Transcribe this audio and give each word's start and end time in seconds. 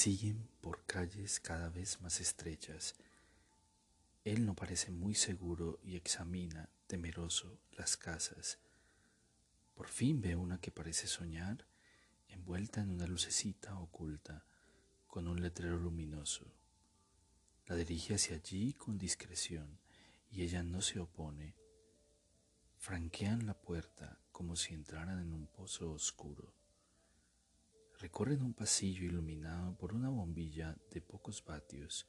Siguen 0.00 0.48
por 0.62 0.86
calles 0.86 1.40
cada 1.40 1.68
vez 1.68 2.00
más 2.00 2.20
estrechas 2.20 2.94
él 4.24 4.46
no 4.46 4.54
parece 4.54 4.90
muy 4.90 5.14
seguro 5.14 5.78
y 5.82 5.96
examina, 5.96 6.68
temeroso, 6.86 7.58
las 7.72 7.96
casas. 7.96 8.58
Por 9.74 9.88
fin 9.88 10.20
ve 10.20 10.36
una 10.36 10.58
que 10.58 10.70
parece 10.70 11.06
soñar, 11.06 11.66
envuelta 12.28 12.82
en 12.82 12.90
una 12.90 13.06
lucecita 13.06 13.78
oculta, 13.78 14.44
con 15.06 15.26
un 15.26 15.42
letrero 15.42 15.78
luminoso. 15.78 16.46
La 17.66 17.76
dirige 17.76 18.14
hacia 18.14 18.36
allí 18.36 18.74
con 18.74 18.98
discreción 18.98 19.80
y 20.30 20.42
ella 20.42 20.62
no 20.62 20.82
se 20.82 21.00
opone. 21.00 21.54
Franquean 22.78 23.46
la 23.46 23.54
puerta 23.54 24.18
como 24.32 24.54
si 24.56 24.74
entraran 24.74 25.18
en 25.20 25.32
un 25.32 25.46
pozo 25.46 25.92
oscuro. 25.92 26.59
Recorren 28.00 28.40
un 28.42 28.54
pasillo 28.54 29.04
iluminado 29.04 29.76
por 29.76 29.92
una 29.92 30.08
bombilla 30.08 30.74
de 30.90 31.02
pocos 31.02 31.44
vatios 31.44 32.08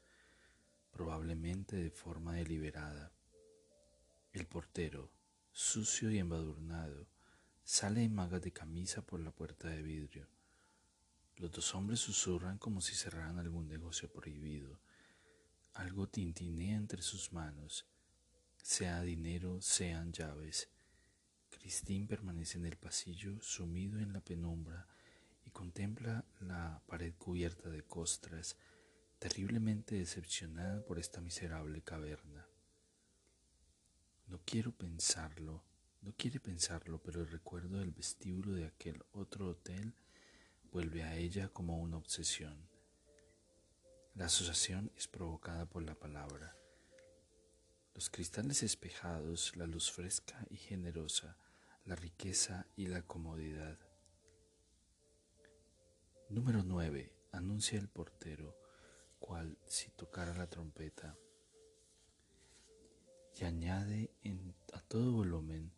probablemente 0.90 1.76
de 1.76 1.92
forma 1.92 2.36
deliberada. 2.36 3.12
El 4.32 4.48
portero, 4.48 5.12
sucio 5.52 6.10
y 6.10 6.18
embadurnado, 6.18 7.08
sale 7.66 8.06
en 8.06 8.16
magas 8.16 8.42
de 8.42 8.54
camisa 8.54 9.02
por 9.02 9.20
la 9.20 9.32
puerta 9.32 9.68
de 9.68 9.82
vidrio. 9.82 10.30
Los 11.36 11.52
dos 11.52 11.76
hombres 11.76 12.00
susurran 12.00 12.58
como 12.58 12.80
si 12.80 12.96
cerraran 12.96 13.38
algún 13.38 13.68
negocio 13.68 14.10
prohibido. 14.10 14.80
Algo 15.74 16.08
tintinea 16.08 16.78
entre 16.78 17.02
sus 17.02 17.34
manos, 17.34 17.86
sea 18.64 19.02
dinero, 19.02 19.62
sean 19.62 20.14
llaves. 20.14 20.70
Cristín 21.50 22.08
permanece 22.08 22.58
en 22.58 22.66
el 22.66 22.78
pasillo, 22.78 23.42
sumido 23.42 24.00
en 24.00 24.14
la 24.14 24.22
penumbra, 24.22 24.88
y 25.46 25.52
contempla 25.52 26.26
la 26.40 26.82
pared 26.88 27.14
cubierta 27.18 27.70
de 27.70 27.84
costras, 27.84 28.58
terriblemente 29.20 29.96
decepcionada 29.96 30.84
por 30.84 31.00
esta 31.00 31.22
miserable 31.22 31.82
caverna. 31.82 32.48
No 34.28 34.40
quiero 34.46 34.72
pensarlo, 34.72 35.64
no 36.02 36.14
quiere 36.16 36.40
pensarlo, 36.40 37.02
pero 37.04 37.22
el 37.22 37.30
recuerdo 37.30 37.80
del 37.80 37.92
vestíbulo 37.92 38.54
de 38.54 38.66
aquel 38.66 39.04
otro 39.12 39.50
hotel 39.50 39.94
vuelve 40.72 41.04
a 41.04 41.16
ella 41.16 41.50
como 41.50 41.78
una 41.78 41.98
obsesión. 41.98 42.70
La 44.16 44.26
asociación 44.26 44.92
es 44.96 45.08
provocada 45.08 45.66
por 45.66 45.84
la 45.84 45.96
palabra. 45.96 46.56
Los 47.94 48.10
cristales 48.10 48.64
espejados, 48.64 49.56
la 49.56 49.68
luz 49.68 49.92
fresca 49.92 50.46
y 50.50 50.58
generosa, 50.58 51.38
la 51.86 51.96
riqueza 51.96 52.68
y 52.76 52.88
la 52.88 53.02
comodidad. 53.02 53.78
Número 56.32 56.64
9. 56.64 57.12
Anuncia 57.34 57.78
el 57.78 57.90
portero 57.90 58.58
cual 59.20 59.58
si 59.68 59.90
tocara 59.90 60.34
la 60.34 60.50
trompeta. 60.50 61.18
Y 63.38 63.44
añade 63.44 64.12
a 64.72 64.80
todo 64.80 65.12
volumen, 65.12 65.74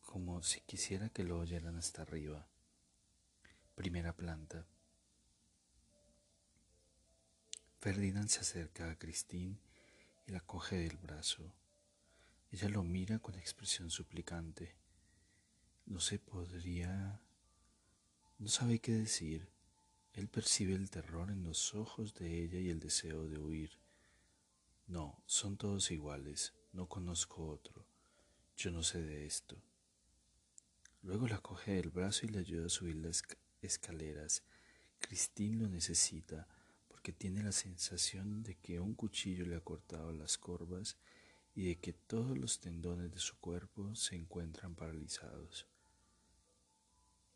como 0.00 0.42
si 0.42 0.62
quisiera 0.62 1.10
que 1.10 1.24
lo 1.24 1.38
oyeran 1.38 1.76
hasta 1.76 2.00
arriba. 2.00 2.48
Primera 3.74 4.16
planta. 4.16 4.66
Ferdinand 7.78 8.30
se 8.30 8.40
acerca 8.40 8.90
a 8.90 8.98
Christine 8.98 9.58
y 10.26 10.32
la 10.32 10.40
coge 10.40 10.76
del 10.76 10.96
brazo. 10.96 11.52
Ella 12.50 12.70
lo 12.70 12.82
mira 12.82 13.18
con 13.18 13.34
expresión 13.34 13.90
suplicante. 13.90 14.74
No 15.84 16.00
se 16.00 16.18
podría... 16.18 17.20
No 18.38 18.48
sabe 18.48 18.78
qué 18.78 18.92
decir. 18.92 19.51
Él 20.14 20.28
percibe 20.28 20.74
el 20.74 20.90
terror 20.90 21.30
en 21.30 21.42
los 21.42 21.74
ojos 21.74 22.14
de 22.14 22.42
ella 22.42 22.58
y 22.58 22.68
el 22.68 22.80
deseo 22.80 23.28
de 23.28 23.38
huir. 23.38 23.70
No, 24.86 25.22
son 25.24 25.56
todos 25.56 25.90
iguales, 25.90 26.52
no 26.72 26.86
conozco 26.86 27.46
otro, 27.46 27.86
yo 28.56 28.70
no 28.70 28.82
sé 28.82 29.00
de 29.00 29.24
esto. 29.24 29.56
Luego 31.00 31.28
la 31.28 31.38
coge 31.38 31.72
del 31.72 31.90
brazo 31.90 32.26
y 32.26 32.28
le 32.28 32.40
ayuda 32.40 32.66
a 32.66 32.68
subir 32.68 32.96
las 32.96 33.22
escaleras. 33.62 34.42
Christine 35.00 35.62
lo 35.62 35.68
necesita 35.68 36.46
porque 36.88 37.12
tiene 37.12 37.42
la 37.42 37.52
sensación 37.52 38.42
de 38.42 38.56
que 38.56 38.80
un 38.80 38.94
cuchillo 38.94 39.46
le 39.46 39.56
ha 39.56 39.60
cortado 39.60 40.12
las 40.12 40.36
corvas 40.36 40.98
y 41.54 41.68
de 41.68 41.80
que 41.80 41.94
todos 41.94 42.36
los 42.36 42.60
tendones 42.60 43.12
de 43.12 43.18
su 43.18 43.38
cuerpo 43.38 43.94
se 43.94 44.14
encuentran 44.14 44.74
paralizados. 44.74 45.66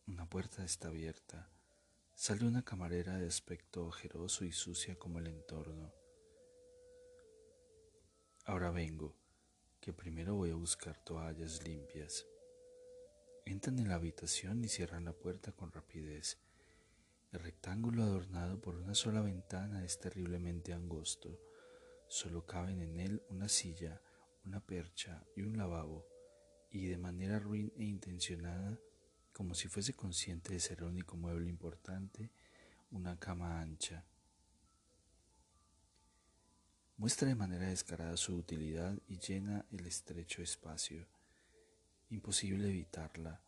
Una 0.07 0.27
puerta 0.27 0.63
está 0.63 0.89
abierta 0.89 1.51
Sale 2.19 2.47
una 2.47 2.65
camarera 2.65 3.19
de 3.19 3.27
aspecto 3.27 3.85
ojeroso 3.85 4.47
y 4.47 4.51
sucia 4.51 4.99
como 4.99 5.19
el 5.19 5.27
entorno. 5.27 5.93
Ahora 8.47 8.71
vengo, 8.71 9.15
que 9.81 9.93
primero 9.93 10.35
voy 10.35 10.51
a 10.51 10.55
buscar 10.55 10.97
toallas 11.05 11.63
limpias. 11.69 12.27
Entran 13.45 13.79
en 13.81 13.91
la 13.91 13.97
habitación 13.97 14.65
y 14.65 14.69
cierran 14.69 15.05
la 15.05 15.13
puerta 15.13 15.53
con 15.53 15.71
rapidez. 15.71 16.39
El 17.33 17.41
rectángulo 17.41 18.03
adornado 18.05 18.63
por 18.63 18.77
una 18.77 18.95
sola 18.95 19.21
ventana 19.21 19.85
es 19.85 20.01
terriblemente 20.01 20.73
angosto. 20.73 21.39
Solo 22.09 22.47
caben 22.47 22.81
en 22.81 22.99
él 22.99 23.23
una 23.29 23.51
silla, 23.51 24.01
una 24.47 24.65
percha 24.65 25.23
y 25.37 25.43
un 25.43 25.59
lavabo, 25.59 26.09
y 26.71 26.87
de 26.87 26.97
manera 26.97 27.39
ruin 27.39 27.75
e 27.77 27.85
intencionada 27.85 28.81
como 29.37 29.55
si 29.55 29.69
fuese 29.69 29.93
consciente 29.93 30.55
de 30.55 30.61
ser 30.61 30.79
el 30.79 30.85
único 30.85 31.15
mueble 31.19 31.51
importante, 31.51 32.31
una 32.91 33.19
cama 33.19 33.61
ancha. 33.61 34.03
Muestra 36.97 37.29
de 37.29 37.35
manera 37.35 37.69
descarada 37.69 38.17
su 38.17 38.35
utilidad 38.35 38.99
y 39.07 39.19
llena 39.19 39.67
el 39.73 39.85
estrecho 39.85 40.41
espacio. 40.41 41.07
Imposible 42.09 42.71
evitarla, 42.71 43.43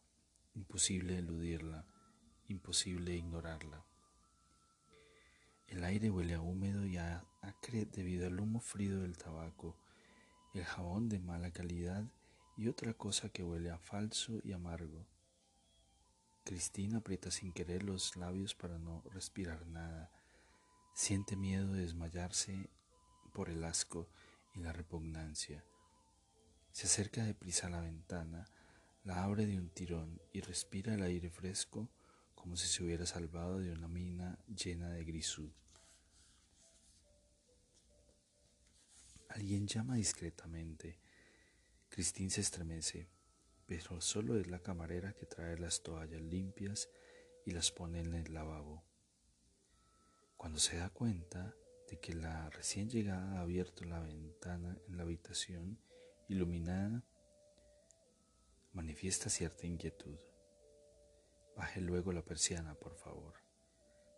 imposible 0.55 1.17
eludirla, 1.17 1.87
imposible 2.49 3.15
ignorarla. 3.17 3.83
El 5.69 5.85
aire 5.85 6.11
huele 6.11 6.35
a 6.35 6.43
húmedo 6.43 6.85
y 6.85 6.99
a 6.99 7.25
acre 7.41 7.87
debido 7.87 8.27
al 8.27 8.39
humo 8.39 8.61
frío 8.61 9.01
del 9.01 9.17
tabaco, 9.17 9.75
el 10.53 10.67
jabón 10.67 11.09
de 11.09 11.19
mala 11.19 11.51
calidad 11.51 12.05
y 12.59 12.69
otra 12.69 12.93
cosa 12.93 13.31
que 13.31 13.43
huele 13.43 13.71
a 13.71 13.79
falso 13.79 14.39
y 14.45 14.53
amargo. 14.53 15.07
Cristina 16.49 16.97
aprieta 16.97 17.31
sin 17.31 17.53
querer 17.53 17.83
los 17.83 18.17
labios 18.17 18.55
para 18.55 18.79
no 18.79 19.03
respirar 19.13 19.67
nada. 19.67 20.11
Siente 20.95 21.37
miedo 21.37 21.75
de 21.75 21.83
desmayarse 21.83 22.71
por 23.35 23.51
el 23.51 23.63
asco 23.65 24.09
y 24.55 24.61
la 24.61 24.73
repugnancia. 24.73 25.63
Se 26.73 26.87
acerca 26.87 27.23
deprisa 27.23 27.67
a 27.67 27.71
la 27.71 27.83
ventana, 27.83 28.47
la 29.05 29.25
abre 29.25 29.45
de 29.45 29.59
un 29.59 29.69
tirón 29.69 30.23
y 30.33 30.41
respira 30.41 30.95
el 30.95 31.03
aire 31.03 31.29
fresco 31.29 31.91
como 32.35 32.57
si 32.57 32.67
se 32.67 32.83
hubiera 32.83 33.05
salvado 33.05 33.59
de 33.59 33.71
una 33.71 33.87
mina 33.87 34.39
llena 34.47 34.89
de 34.89 35.05
grisud. 35.05 35.51
Alguien 39.29 39.67
llama 39.67 39.97
discretamente. 39.97 40.99
Cristín 41.91 42.31
se 42.31 42.41
estremece 42.41 43.18
pero 43.69 44.01
solo 44.01 44.39
es 44.39 44.47
la 44.49 44.61
camarera 44.61 45.13
que 45.13 45.27
trae 45.27 45.59
las 45.59 45.83
toallas 45.83 46.23
limpias 46.23 46.89
y 47.45 47.51
las 47.51 47.71
pone 47.71 48.01
en 48.01 48.15
el 48.15 48.33
lavabo. 48.33 48.83
Cuando 50.39 50.59
se 50.59 50.79
da 50.79 50.89
cuenta 50.89 51.55
de 51.91 52.01
que 52.01 52.15
la 52.15 52.49
recién 52.49 52.89
llegada 52.89 53.39
ha 53.39 53.43
abierto 53.43 53.85
la 53.85 54.01
ventana 54.01 54.79
en 54.89 54.97
la 54.97 55.03
habitación 55.03 55.79
iluminada, 56.29 57.05
manifiesta 58.73 59.29
cierta 59.29 59.67
inquietud. 59.67 60.17
Baje 61.55 61.83
luego 61.83 62.13
la 62.13 62.25
persiana, 62.25 62.75
por 62.75 62.97
favor. 62.97 63.35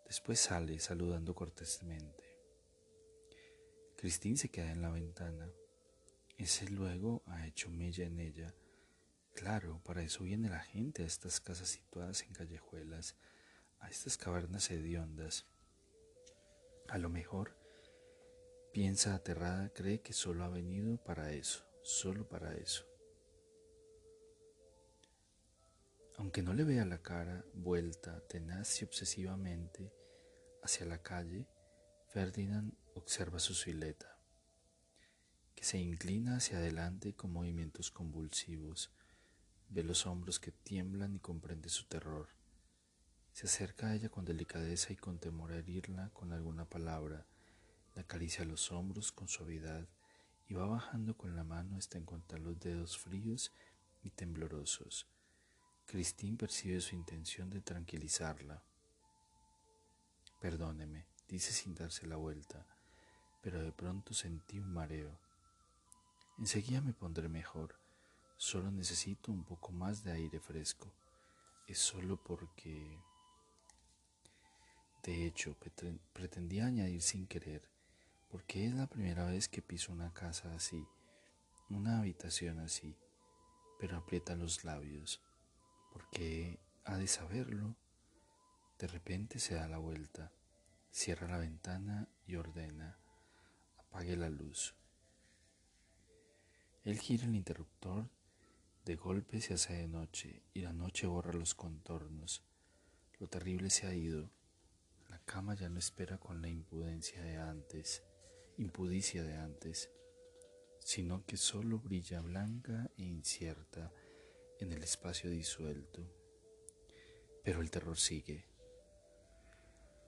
Después 0.06 0.38
sale 0.38 0.78
saludando 0.78 1.34
cortésmente. 1.34 2.38
Cristín 3.96 4.36
se 4.36 4.48
queda 4.48 4.70
en 4.70 4.82
la 4.82 4.90
ventana. 4.90 5.50
Ese 6.36 6.68
luego 6.68 7.22
ha 7.26 7.46
hecho 7.46 7.68
mella 7.70 8.04
en 8.04 8.20
ella. 8.20 8.54
Claro, 9.34 9.80
para 9.84 10.02
eso 10.02 10.24
viene 10.24 10.48
la 10.48 10.60
gente 10.60 11.02
a 11.02 11.06
estas 11.06 11.40
casas 11.40 11.68
situadas 11.68 12.22
en 12.22 12.32
callejuelas, 12.32 13.16
a 13.78 13.88
estas 13.88 14.18
cavernas 14.18 14.70
hediondas. 14.70 15.46
A 16.88 16.98
lo 16.98 17.08
mejor, 17.08 17.56
piensa 18.72 19.14
aterrada, 19.14 19.72
cree 19.72 20.02
que 20.02 20.12
solo 20.12 20.44
ha 20.44 20.48
venido 20.48 20.96
para 20.98 21.32
eso, 21.32 21.64
solo 21.82 22.28
para 22.28 22.54
eso. 22.54 22.86
Aunque 26.18 26.42
no 26.42 26.52
le 26.52 26.64
vea 26.64 26.84
la 26.84 27.00
cara 27.00 27.44
vuelta 27.54 28.20
tenaz 28.28 28.82
y 28.82 28.84
obsesivamente 28.84 29.90
hacia 30.62 30.84
la 30.84 31.02
calle, 31.02 31.48
Ferdinand 32.08 32.74
observa 32.94 33.38
su 33.38 33.54
silueta, 33.54 34.18
que 35.54 35.64
se 35.64 35.78
inclina 35.78 36.36
hacia 36.36 36.58
adelante 36.58 37.14
con 37.14 37.32
movimientos 37.32 37.90
convulsivos, 37.90 38.92
ve 39.70 39.82
los 39.82 40.06
hombros 40.06 40.38
que 40.38 40.52
tiemblan 40.52 41.14
y 41.14 41.18
comprende 41.18 41.68
su 41.70 41.86
terror. 41.86 42.28
Se 43.32 43.46
acerca 43.46 43.86
a 43.88 43.94
ella 43.94 44.10
con 44.10 44.24
delicadeza 44.24 44.92
y 44.92 44.96
con 44.96 45.18
temor 45.18 45.52
a 45.52 45.56
herirla 45.56 46.10
con 46.10 46.32
alguna 46.32 46.66
palabra, 46.66 47.26
le 47.94 48.02
acaricia 48.02 48.44
los 48.44 48.70
hombros 48.70 49.12
con 49.12 49.26
suavidad 49.28 49.88
y 50.46 50.54
va 50.54 50.66
bajando 50.66 51.16
con 51.16 51.34
la 51.34 51.44
mano 51.44 51.76
hasta 51.76 51.96
encontrar 51.96 52.40
los 52.40 52.60
dedos 52.60 52.98
fríos 52.98 53.52
y 54.02 54.10
temblorosos. 54.10 55.06
Christine 55.86 56.36
percibe 56.36 56.80
su 56.82 56.94
intención 56.94 57.48
de 57.48 57.62
tranquilizarla. 57.62 58.62
Perdóneme, 60.40 61.06
dice 61.26 61.52
sin 61.52 61.74
darse 61.74 62.06
la 62.06 62.16
vuelta 62.16 62.66
pero 63.40 63.62
de 63.62 63.72
pronto 63.72 64.14
sentí 64.14 64.58
un 64.58 64.72
mareo. 64.72 65.18
Enseguida 66.38 66.80
me 66.80 66.92
pondré 66.92 67.28
mejor, 67.28 67.79
solo 68.40 68.70
necesito 68.70 69.30
un 69.30 69.44
poco 69.44 69.70
más 69.70 70.02
de 70.02 70.12
aire 70.12 70.40
fresco. 70.40 70.90
Es 71.66 71.78
solo 71.78 72.16
porque... 72.16 72.98
De 75.02 75.26
hecho, 75.26 75.54
pretendía 76.14 76.64
añadir 76.64 77.02
sin 77.02 77.26
querer, 77.26 77.68
porque 78.30 78.66
es 78.66 78.74
la 78.74 78.86
primera 78.86 79.26
vez 79.26 79.46
que 79.46 79.60
piso 79.60 79.92
una 79.92 80.14
casa 80.14 80.54
así, 80.54 80.86
una 81.68 81.98
habitación 81.98 82.60
así, 82.60 82.96
pero 83.78 83.98
aprieta 83.98 84.34
los 84.36 84.64
labios, 84.64 85.20
porque 85.92 86.58
ha 86.84 86.96
de 86.96 87.08
saberlo. 87.08 87.76
De 88.78 88.86
repente 88.86 89.38
se 89.38 89.54
da 89.54 89.68
la 89.68 89.78
vuelta, 89.78 90.32
cierra 90.90 91.28
la 91.28 91.38
ventana 91.38 92.08
y 92.26 92.36
ordena, 92.36 92.98
apague 93.76 94.16
la 94.16 94.30
luz. 94.30 94.74
Él 96.84 96.98
gira 96.98 97.24
el 97.24 97.34
interruptor, 97.34 98.08
de 98.90 98.96
golpe 98.96 99.40
se 99.40 99.54
hace 99.54 99.74
de 99.74 99.86
noche 99.86 100.42
y 100.52 100.62
la 100.62 100.72
noche 100.72 101.06
borra 101.06 101.32
los 101.32 101.54
contornos. 101.54 102.42
Lo 103.20 103.28
terrible 103.28 103.70
se 103.70 103.86
ha 103.86 103.94
ido. 103.94 104.32
La 105.08 105.20
cama 105.20 105.54
ya 105.54 105.68
no 105.68 105.78
espera 105.78 106.18
con 106.18 106.42
la 106.42 106.48
impudencia 106.48 107.22
de 107.22 107.36
antes, 107.36 108.02
impudicia 108.56 109.22
de 109.22 109.36
antes, 109.36 109.92
sino 110.80 111.24
que 111.24 111.36
solo 111.36 111.78
brilla 111.78 112.20
blanca 112.20 112.90
e 112.96 113.04
incierta 113.04 113.92
en 114.58 114.72
el 114.72 114.82
espacio 114.82 115.30
disuelto. 115.30 116.12
Pero 117.44 117.60
el 117.60 117.70
terror 117.70 117.96
sigue. 117.96 118.44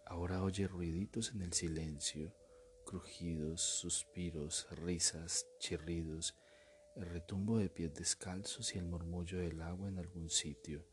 Ahora 0.07 0.43
oye 0.43 0.67
ruiditos 0.67 1.31
en 1.31 1.43
el 1.43 1.53
silencio 1.53 2.35
crujidos, 2.85 3.63
suspiros, 3.63 4.67
risas, 4.73 5.47
chirridos, 5.61 6.35
el 6.97 7.07
retumbo 7.07 7.59
de 7.59 7.69
pies 7.69 7.95
descalzos 7.95 8.75
y 8.75 8.79
el 8.79 8.85
murmullo 8.85 9.39
del 9.39 9.61
agua 9.63 9.89
en 9.89 9.99
algún 9.99 10.31
sitio. 10.31 10.87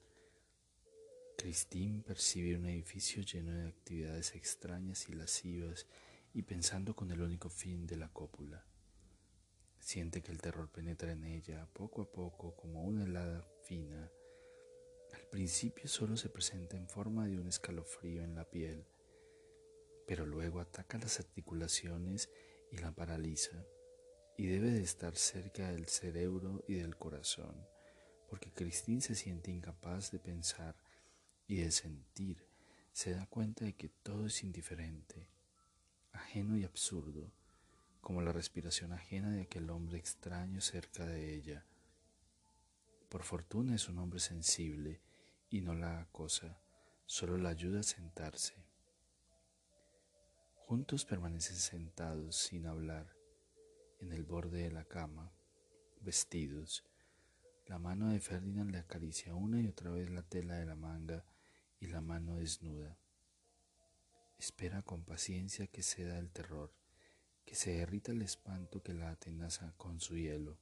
Christine 1.37 2.01
percibe 2.01 2.57
un 2.57 2.65
edificio 2.65 3.21
lleno 3.23 3.53
de 3.53 3.67
actividades 3.67 4.35
extrañas 4.35 5.07
y 5.09 5.13
lascivas 5.13 5.87
y 6.33 6.41
pensando 6.43 6.95
con 6.95 7.11
el 7.11 7.21
único 7.21 7.49
fin 7.49 7.85
de 7.85 7.97
la 7.97 8.09
cópula. 8.09 8.65
Siente 9.79 10.21
que 10.21 10.31
el 10.31 10.41
terror 10.41 10.69
penetra 10.69 11.11
en 11.11 11.23
ella 11.23 11.67
poco 11.73 12.01
a 12.01 12.11
poco 12.11 12.55
como 12.55 12.83
una 12.83 13.05
helada 13.05 13.47
fina. 13.63 14.11
Al 15.13 15.25
principio 15.27 15.87
solo 15.87 16.17
se 16.17 16.29
presenta 16.29 16.77
en 16.77 16.87
forma 16.87 17.27
de 17.27 17.39
un 17.39 17.47
escalofrío 17.47 18.23
en 18.23 18.35
la 18.35 18.49
piel 18.49 18.85
pero 20.09 20.25
luego 20.25 20.59
ataca 20.59 20.97
las 20.97 21.19
articulaciones 21.19 22.31
y 22.71 22.77
la 22.77 22.91
paraliza, 22.91 23.63
y 24.39 24.47
debe 24.47 24.71
de 24.71 24.81
estar 24.81 25.17
cerca 25.17 25.69
del 25.69 25.89
cerebro 25.89 26.63
y 26.65 26.75
del 26.75 26.95
corazón, 26.95 27.53
porque 28.29 28.53
Christine 28.53 29.01
se 29.01 29.13
siente 29.13 29.51
incapaz 29.51 30.11
de 30.11 30.19
pensar 30.19 30.77
y 31.45 31.57
de 31.57 31.71
sentir, 31.71 32.47
se 32.93 33.11
da 33.11 33.25
cuenta 33.25 33.65
de 33.65 33.75
que 33.75 33.89
todo 33.89 34.27
es 34.27 34.41
indiferente, 34.45 35.29
ajeno 36.13 36.55
y 36.55 36.63
absurdo, 36.63 37.33
como 37.99 38.21
la 38.21 38.31
respiración 38.31 38.93
ajena 38.93 39.29
de 39.29 39.41
aquel 39.41 39.69
hombre 39.69 39.97
extraño 39.97 40.61
cerca 40.61 41.05
de 41.05 41.35
ella. 41.35 41.65
Por 43.09 43.23
fortuna 43.23 43.75
es 43.75 43.89
un 43.89 43.97
hombre 43.97 44.21
sensible 44.21 45.01
y 45.49 45.59
no 45.59 45.73
la 45.73 45.99
acosa, 45.99 46.61
solo 47.05 47.37
la 47.37 47.49
ayuda 47.49 47.81
a 47.81 47.83
sentarse. 47.83 48.53
Juntos 50.55 51.03
permanecen 51.03 51.57
sentados 51.57 52.37
sin 52.37 52.67
hablar 52.67 53.18
en 53.99 54.11
el 54.13 54.23
borde 54.23 54.63
de 54.63 54.71
la 54.71 54.85
cama, 54.85 55.31
vestidos. 56.01 56.83
La 57.67 57.77
mano 57.77 58.09
de 58.09 58.19
Ferdinand 58.19 58.71
le 58.71 58.79
acaricia 58.79 59.35
una 59.35 59.61
y 59.61 59.67
otra 59.67 59.91
vez 59.91 60.09
la 60.09 60.23
tela 60.23 60.55
de 60.55 60.65
la 60.65 60.75
manga 60.75 61.23
y 61.79 61.87
la 61.87 62.01
mano 62.01 62.37
desnuda. 62.37 62.97
Espera 64.37 64.81
con 64.81 65.03
paciencia 65.03 65.67
que 65.67 65.83
ceda 65.83 66.17
el 66.17 66.31
terror, 66.31 66.73
que 67.45 67.55
se 67.55 67.73
derrita 67.73 68.11
el 68.11 68.21
espanto 68.21 68.81
que 68.81 68.93
la 68.93 69.09
atenaza 69.09 69.73
con 69.77 69.99
su 69.99 70.15
hielo. 70.17 70.57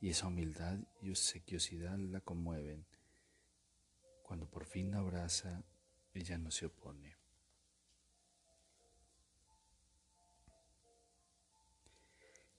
Y 0.00 0.08
esa 0.08 0.28
humildad 0.28 0.78
y 1.02 1.10
obsequiosidad 1.10 1.98
la 1.98 2.20
conmueven. 2.20 2.86
Cuando 4.22 4.48
por 4.48 4.64
fin 4.64 4.92
la 4.92 4.98
abraza, 4.98 5.62
ella 6.14 6.38
no 6.38 6.50
se 6.50 6.66
opone. 6.66 7.19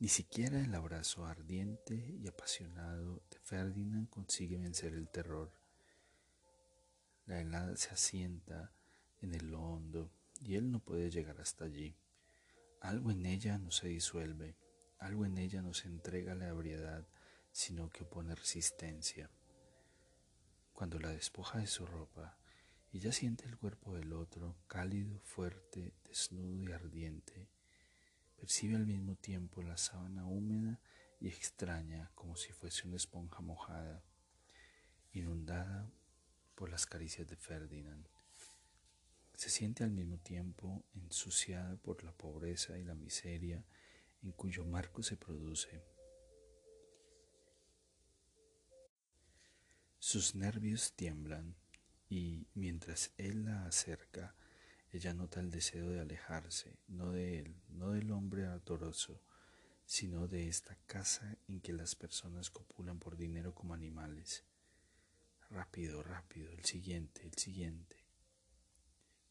Ni 0.02 0.08
siquiera 0.08 0.60
el 0.60 0.74
abrazo 0.74 1.28
ardiente 1.28 1.94
y 1.94 2.28
apasionado 2.28 3.22
de 3.30 3.38
Ferdinand 3.38 4.10
consigue 4.10 4.58
vencer 4.58 4.96
el 4.96 5.08
terror. 5.08 5.54
La 7.28 7.40
helada 7.40 7.78
se 7.78 7.92
asienta 7.92 8.74
en 9.22 9.36
el 9.36 9.54
hondo 9.54 10.12
y 10.40 10.56
él 10.56 10.72
no 10.72 10.80
puede 10.80 11.12
llegar 11.12 11.40
hasta 11.40 11.66
allí. 11.66 11.96
Algo 12.80 13.12
en 13.12 13.28
ella 13.28 13.60
no 13.60 13.70
se 13.70 13.90
disuelve, 13.90 14.56
algo 14.98 15.24
en 15.24 15.38
ella 15.38 15.62
no 15.62 15.76
se 15.76 15.88
entrega 15.88 16.32
a 16.32 16.36
la 16.36 16.48
ebriedad, 16.48 17.08
sino 17.52 17.92
que 17.92 18.06
opone 18.06 18.34
resistencia. 18.34 19.30
Cuando 20.74 20.98
la 20.98 21.10
despoja 21.10 21.60
de 21.60 21.68
su 21.68 21.86
ropa, 21.86 22.40
ella 22.92 23.12
siente 23.12 23.46
el 23.46 23.56
cuerpo 23.56 23.94
del 23.94 24.14
otro, 24.14 24.56
cálido, 24.66 25.20
fuerte, 25.20 25.94
desnudo 26.06 26.64
y 26.64 26.72
ardiente, 26.72 27.50
Percibe 28.42 28.76
al 28.76 28.88
mismo 28.88 29.14
tiempo 29.14 29.62
la 29.62 29.78
sábana 29.78 30.26
húmeda 30.26 30.80
y 31.20 31.28
extraña 31.28 32.10
como 32.16 32.36
si 32.36 32.52
fuese 32.52 32.88
una 32.88 32.96
esponja 32.96 33.40
mojada, 33.42 34.04
inundada 35.14 35.88
por 36.56 36.72
las 36.72 36.88
caricias 36.88 37.28
de 37.28 37.36
Ferdinand. 37.36 38.08
Se 39.36 39.52
siente 39.52 39.84
al 39.84 39.92
mismo 39.92 40.18
tiempo 40.18 40.84
ensuciada 40.96 41.76
por 41.76 42.04
la 42.04 42.14
pobreza 42.14 42.80
y 42.80 42.84
la 42.84 42.96
miseria 42.96 43.64
en 44.24 44.32
cuyo 44.32 44.66
marco 44.66 45.04
se 45.04 45.18
produce. 45.18 45.84
Sus 50.00 50.34
nervios 50.34 50.94
tiemblan 50.94 51.56
y 52.10 52.48
mientras 52.56 53.14
él 53.18 53.46
la 53.46 53.68
acerca, 53.68 54.34
ella 54.94 55.14
nota 55.14 55.40
el 55.40 55.52
deseo 55.52 55.90
de 55.90 56.02
alejarse, 56.02 56.76
no 56.88 57.12
de 57.12 57.40
él, 57.40 57.56
no 57.70 57.92
del 57.92 58.12
hombre 58.12 58.46
ardoroso, 58.46 59.22
sino 59.86 60.28
de 60.28 60.50
esta 60.50 60.76
casa 60.86 61.38
en 61.48 61.62
que 61.62 61.72
las 61.72 61.96
personas 61.96 62.50
copulan 62.50 63.00
por 63.00 63.16
dinero 63.16 63.56
como 63.56 63.74
animales. 63.74 64.44
Rápido, 65.50 66.04
rápido, 66.04 66.52
el 66.52 66.66
siguiente, 66.66 67.22
el 67.24 67.34
siguiente. 67.36 67.96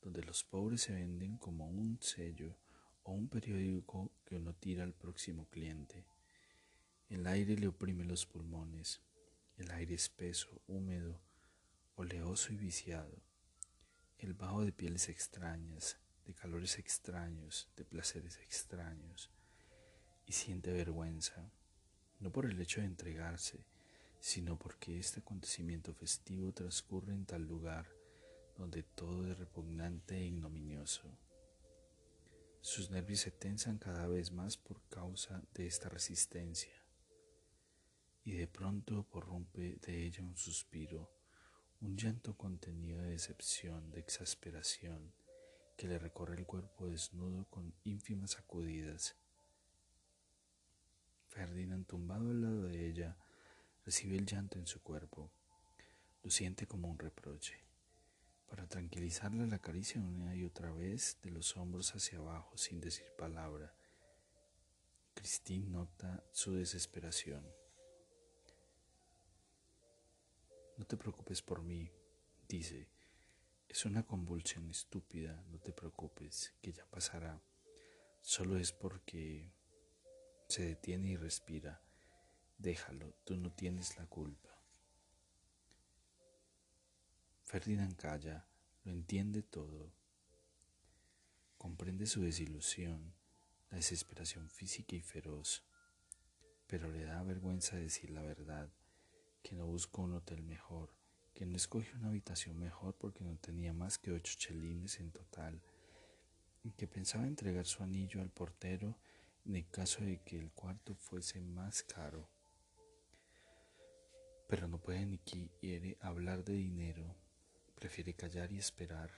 Donde 0.01 0.23
los 0.23 0.45
pobres 0.45 0.81
se 0.81 0.95
venden 0.95 1.37
como 1.37 1.69
un 1.69 2.01
sello 2.01 2.57
o 3.03 3.13
un 3.13 3.29
periódico 3.29 4.11
que 4.25 4.37
uno 4.37 4.55
tira 4.55 4.83
al 4.83 4.95
próximo 4.95 5.47
cliente. 5.51 6.07
El 7.11 7.27
aire 7.27 7.57
le 7.57 7.69
oprime 7.69 8.05
los 8.05 8.25
pulmones, 8.25 9.03
el 9.59 9.71
aire 9.73 9.95
espeso, 9.95 10.63
húmedo, 10.67 11.21
oleoso 11.97 12.51
y 12.55 12.57
viciado 12.57 13.30
el 14.21 14.35
bajo 14.35 14.65
de 14.65 14.73
pieles 14.73 15.09
extrañas, 15.09 15.99
de 16.27 16.35
calores 16.35 16.79
extraños, 16.79 17.71
de 17.77 17.85
placeres 17.85 18.37
extraños, 18.39 19.31
y 20.27 20.33
siente 20.33 20.73
vergüenza, 20.73 21.51
no 22.19 22.31
por 22.31 22.45
el 22.45 22.61
hecho 22.61 22.83
de 22.83 22.87
entregarse, 22.87 23.65
sino 24.21 24.59
porque 24.59 24.99
este 24.99 25.21
acontecimiento 25.21 25.95
festivo 25.95 26.53
transcurre 26.53 27.15
en 27.15 27.25
tal 27.25 27.43
lugar 27.43 27.87
donde 28.59 28.83
todo 28.83 29.27
es 29.31 29.39
repugnante 29.39 30.17
e 30.19 30.27
ignominioso. 30.27 31.11
Sus 32.61 32.91
nervios 32.91 33.21
se 33.21 33.31
tensan 33.31 33.79
cada 33.79 34.07
vez 34.07 34.33
más 34.33 34.59
por 34.59 34.83
causa 34.91 35.43
de 35.55 35.67
esta 35.67 35.89
resistencia, 35.89 36.75
y 38.23 38.33
de 38.33 38.47
pronto 38.47 39.09
corrompe 39.09 39.77
de 39.77 40.05
ella 40.05 40.23
un 40.23 40.37
suspiro, 40.37 41.11
un 41.81 41.97
llanto 41.97 42.37
contenido 42.37 43.01
de 43.01 43.11
decepción, 43.11 43.91
de 43.91 44.01
exasperación, 44.01 45.13
que 45.77 45.89
le 45.89 45.99
recorre 45.99 46.37
el 46.37 46.45
cuerpo 46.45 46.89
desnudo 46.89 47.47
con 47.49 47.73
ínfimas 47.85 48.33
sacudidas. 48.33 49.17
Ferdinand, 51.29 51.87
tumbado 51.87 52.31
al 52.31 52.43
lado 52.43 52.63
de 52.65 52.87
ella, 52.87 53.17
recibe 53.87 54.17
el 54.17 54.27
llanto 54.27 54.59
en 54.59 54.67
su 54.67 54.83
cuerpo, 54.83 55.31
lo 56.23 56.31
siente 56.31 56.67
como 56.67 56.89
un 56.89 56.99
reproche. 56.99 57.65
Para 58.47 58.67
tranquilizarla 58.67 59.47
la 59.47 59.57
acaricia 59.57 60.03
una 60.03 60.35
y 60.35 60.45
otra 60.45 60.71
vez 60.73 61.19
de 61.23 61.31
los 61.31 61.57
hombros 61.57 61.95
hacia 61.95 62.19
abajo 62.19 62.59
sin 62.59 62.81
decir 62.81 63.07
palabra. 63.17 63.73
Christine 65.15 65.71
nota 65.71 66.25
su 66.33 66.53
desesperación. 66.55 67.60
No 70.81 70.87
te 70.87 70.97
preocupes 70.97 71.43
por 71.43 71.63
mí, 71.63 71.93
dice. 72.49 72.89
Es 73.69 73.85
una 73.85 74.03
convulsión 74.03 74.71
estúpida, 74.71 75.45
no 75.51 75.59
te 75.59 75.75
preocupes, 75.75 76.55
que 76.63 76.73
ya 76.73 76.87
pasará. 76.87 77.39
Solo 78.23 78.57
es 78.57 78.73
porque 78.73 79.53
se 80.49 80.63
detiene 80.65 81.09
y 81.09 81.17
respira. 81.19 81.83
Déjalo, 82.57 83.13
tú 83.25 83.37
no 83.37 83.53
tienes 83.53 83.99
la 83.99 84.07
culpa. 84.07 84.59
Ferdinand 87.45 87.95
calla, 87.97 88.47
lo 88.85 88.93
entiende 88.93 89.43
todo. 89.43 89.93
Comprende 91.59 92.07
su 92.07 92.23
desilusión, 92.23 93.13
la 93.71 93.77
desesperación 93.77 94.49
física 94.49 94.97
y 94.97 95.03
feroz, 95.03 95.63
pero 96.67 96.89
le 96.89 97.05
da 97.05 97.23
vergüenza 97.23 97.77
decir 97.77 98.09
la 98.09 98.23
verdad, 98.23 98.71
que 99.43 99.55
no 99.55 99.67
buscó 99.67 100.03
un 100.03 100.15
hotel 100.15 100.43
mejor, 100.43 100.95
que 101.35 101.47
no 101.47 101.57
escogió 101.57 101.97
una 101.97 102.09
habitación 102.09 102.59
mejor 102.59 102.95
porque 102.97 103.25
no 103.25 103.37
tenía 103.37 103.73
más 103.73 103.99
que 103.99 104.13
ocho 104.13 104.35
chelines 104.37 105.01
en 105.01 105.11
total, 105.11 105.61
que 106.77 106.87
pensaba 106.87 107.27
entregar 107.27 107.67
su 107.67 107.83
anillo 107.83 108.21
al 108.21 108.31
portero 108.31 108.99
en 109.47 109.57
el 109.57 109.69
caso 109.71 110.05
de 110.05 110.21
que 110.23 110.39
el 110.39 110.51
cuarto 110.53 110.95
fuese 110.95 111.41
más 111.41 111.83
caro. 111.83 112.29
Pero 114.49 114.69
no 114.69 114.79
puede 114.79 115.07
ni 115.07 115.19
quiere 115.19 115.97
hablar 116.01 116.45
de 116.45 116.55
dinero 116.55 117.17
Prefiere 117.81 118.13
callar 118.13 118.53
y 118.53 118.59
esperar, 118.59 119.11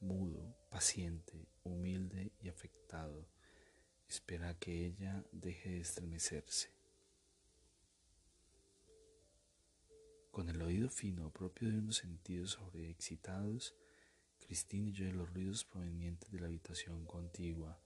mudo, 0.00 0.54
paciente, 0.68 1.48
humilde 1.64 2.32
y 2.38 2.50
afectado. 2.50 3.26
Espera 4.06 4.52
que 4.58 4.84
ella 4.84 5.24
deje 5.32 5.70
de 5.70 5.80
estremecerse. 5.80 6.77
Con 10.38 10.50
el 10.50 10.62
oído 10.62 10.88
fino 10.88 11.32
propio 11.32 11.68
de 11.68 11.78
unos 11.78 11.96
sentidos 11.96 12.52
sobreexcitados, 12.52 13.74
Cristina 14.38 14.86
oyó 14.86 15.10
los 15.10 15.34
ruidos 15.34 15.64
provenientes 15.64 16.30
de 16.30 16.38
la 16.38 16.46
habitación 16.46 17.06
contigua, 17.06 17.76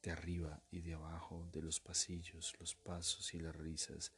de 0.00 0.12
arriba 0.12 0.62
y 0.70 0.78
de 0.82 0.94
abajo, 0.94 1.50
de 1.52 1.62
los 1.62 1.80
pasillos, 1.80 2.54
los 2.60 2.76
pasos 2.76 3.34
y 3.34 3.40
las 3.40 3.56
risas, 3.56 4.12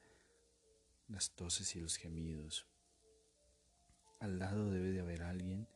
las 1.09 1.31
toses 1.31 1.75
y 1.75 1.81
los 1.81 1.97
gemidos. 1.97 2.67
Al 4.21 4.39
lado 4.39 4.71
debe 4.71 4.91
de 4.91 5.01
haber 5.01 5.23
alguien 5.23 5.67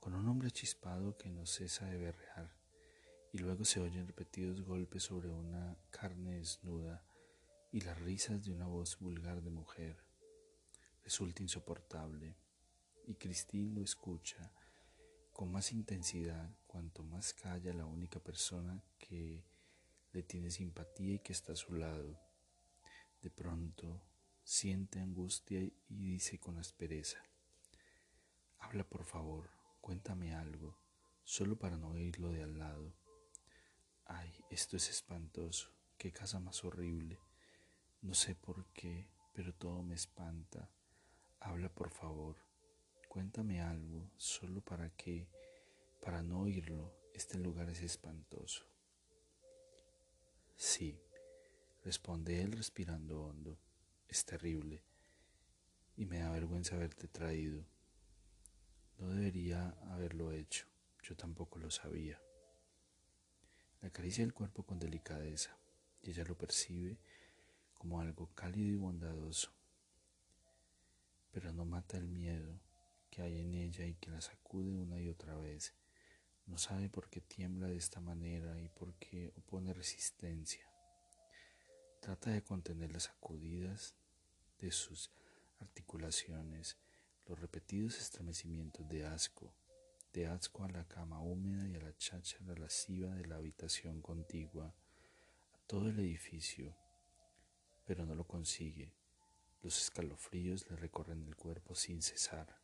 con 0.00 0.14
un 0.14 0.26
hombre 0.26 0.50
chispado 0.52 1.18
que 1.18 1.28
no 1.28 1.44
cesa 1.44 1.84
de 1.84 1.98
berrear, 1.98 2.56
y 3.30 3.40
luego 3.40 3.66
se 3.66 3.78
oyen 3.78 4.06
repetidos 4.06 4.62
golpes 4.62 5.02
sobre 5.02 5.28
una 5.28 5.76
carne 5.90 6.38
desnuda 6.38 7.04
y 7.72 7.82
las 7.82 8.00
risas 8.00 8.42
de 8.42 8.52
una 8.52 8.66
voz 8.66 8.98
vulgar 8.98 9.42
de 9.42 9.50
mujer. 9.50 10.03
Resulta 11.04 11.42
insoportable, 11.42 12.34
y 13.06 13.14
Cristín 13.16 13.74
lo 13.74 13.82
escucha 13.82 14.50
con 15.34 15.52
más 15.52 15.70
intensidad 15.70 16.50
cuanto 16.66 17.02
más 17.02 17.34
calla 17.34 17.74
la 17.74 17.84
única 17.84 18.20
persona 18.20 18.82
que 18.98 19.44
le 20.12 20.22
tiene 20.22 20.50
simpatía 20.50 21.16
y 21.16 21.18
que 21.18 21.34
está 21.34 21.52
a 21.52 21.56
su 21.56 21.74
lado. 21.74 22.18
De 23.20 23.28
pronto 23.28 24.00
siente 24.44 24.98
angustia 24.98 25.60
y 25.60 25.74
dice 25.88 26.38
con 26.38 26.56
aspereza, 26.56 27.18
Habla 28.58 28.84
por 28.84 29.04
favor, 29.04 29.50
cuéntame 29.82 30.34
algo, 30.34 30.78
solo 31.22 31.58
para 31.58 31.76
no 31.76 31.88
oírlo 31.88 32.32
de 32.32 32.44
al 32.44 32.58
lado. 32.58 32.94
Ay, 34.06 34.32
esto 34.48 34.78
es 34.78 34.88
espantoso, 34.88 35.70
qué 35.98 36.12
casa 36.12 36.40
más 36.40 36.64
horrible. 36.64 37.18
No 38.00 38.14
sé 38.14 38.34
por 38.34 38.66
qué, 38.72 39.10
pero 39.34 39.54
todo 39.54 39.82
me 39.82 39.94
espanta. 39.94 40.70
Habla 41.44 41.68
por 41.68 41.90
favor, 41.90 42.36
cuéntame 43.06 43.60
algo, 43.60 44.10
solo 44.16 44.62
para 44.62 44.88
que, 44.96 45.28
para 46.00 46.22
no 46.22 46.40
oírlo, 46.40 46.90
este 47.12 47.38
lugar 47.38 47.68
es 47.68 47.82
espantoso. 47.82 48.64
Sí, 50.56 50.98
responde 51.84 52.40
él 52.40 52.52
respirando 52.52 53.24
hondo, 53.24 53.58
es 54.08 54.24
terrible, 54.24 54.82
y 55.98 56.06
me 56.06 56.20
da 56.20 56.30
vergüenza 56.30 56.76
haberte 56.76 57.08
traído. 57.08 57.62
No 58.96 59.10
debería 59.10 59.68
haberlo 59.92 60.32
hecho, 60.32 60.66
yo 61.02 61.14
tampoco 61.14 61.58
lo 61.58 61.70
sabía. 61.70 62.18
Le 63.82 63.88
acaricia 63.88 64.24
el 64.24 64.32
cuerpo 64.32 64.62
con 64.62 64.78
delicadeza 64.78 65.54
y 66.00 66.08
ella 66.08 66.24
lo 66.24 66.38
percibe 66.38 66.96
como 67.74 68.00
algo 68.00 68.30
cálido 68.34 68.70
y 68.70 68.76
bondadoso, 68.76 69.52
pero 71.34 71.52
no 71.52 71.64
mata 71.64 71.98
el 71.98 72.06
miedo 72.06 72.60
que 73.10 73.20
hay 73.20 73.40
en 73.40 73.54
ella 73.54 73.84
y 73.84 73.96
que 73.96 74.10
la 74.10 74.20
sacude 74.20 74.72
una 74.72 75.00
y 75.00 75.08
otra 75.08 75.36
vez. 75.36 75.74
No 76.46 76.56
sabe 76.56 76.88
por 76.88 77.10
qué 77.10 77.20
tiembla 77.20 77.66
de 77.66 77.76
esta 77.76 78.00
manera 78.00 78.60
y 78.60 78.68
por 78.68 78.94
qué 78.94 79.32
opone 79.36 79.74
resistencia. 79.74 80.64
Trata 82.00 82.30
de 82.30 82.42
contener 82.42 82.92
las 82.92 83.04
sacudidas 83.04 83.96
de 84.58 84.70
sus 84.70 85.10
articulaciones 85.58 86.78
los 87.26 87.40
repetidos 87.40 87.98
estremecimientos 87.98 88.86
de 88.88 89.06
asco, 89.06 89.54
de 90.12 90.26
asco 90.26 90.64
a 90.64 90.68
la 90.68 90.86
cama 90.86 91.20
húmeda 91.20 91.66
y 91.66 91.74
a 91.74 91.80
la 91.80 91.96
cháchara 91.96 92.54
lasciva 92.54 93.14
de 93.14 93.26
la 93.26 93.36
habitación 93.36 94.02
contigua, 94.02 94.74
a 95.52 95.58
todo 95.66 95.88
el 95.88 95.98
edificio, 95.98 96.76
pero 97.86 98.04
no 98.04 98.14
lo 98.14 98.26
consigue. 98.26 98.92
Los 99.64 99.80
escalofríos 99.80 100.68
le 100.68 100.76
recorren 100.76 101.22
el 101.22 101.36
cuerpo 101.36 101.74
sin 101.74 102.02
cesar. 102.02 102.60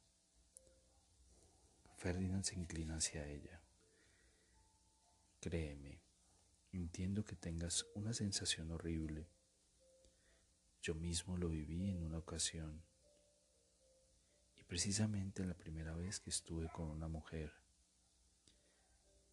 Ferdinand 1.96 2.44
se 2.44 2.56
inclina 2.56 2.96
hacia 2.96 3.26
ella. 3.26 3.62
Créeme, 5.40 6.02
entiendo 6.72 7.24
que 7.24 7.36
tengas 7.36 7.86
una 7.94 8.12
sensación 8.12 8.70
horrible. 8.70 9.26
Yo 10.82 10.94
mismo 10.94 11.38
lo 11.38 11.48
viví 11.48 11.88
en 11.88 12.02
una 12.02 12.18
ocasión 12.18 12.82
precisamente 14.66 15.42
la 15.44 15.54
primera 15.54 15.96
vez 15.96 16.20
que 16.20 16.28
estuve 16.28 16.68
con 16.68 16.90
una 16.90 17.08
mujer. 17.08 17.54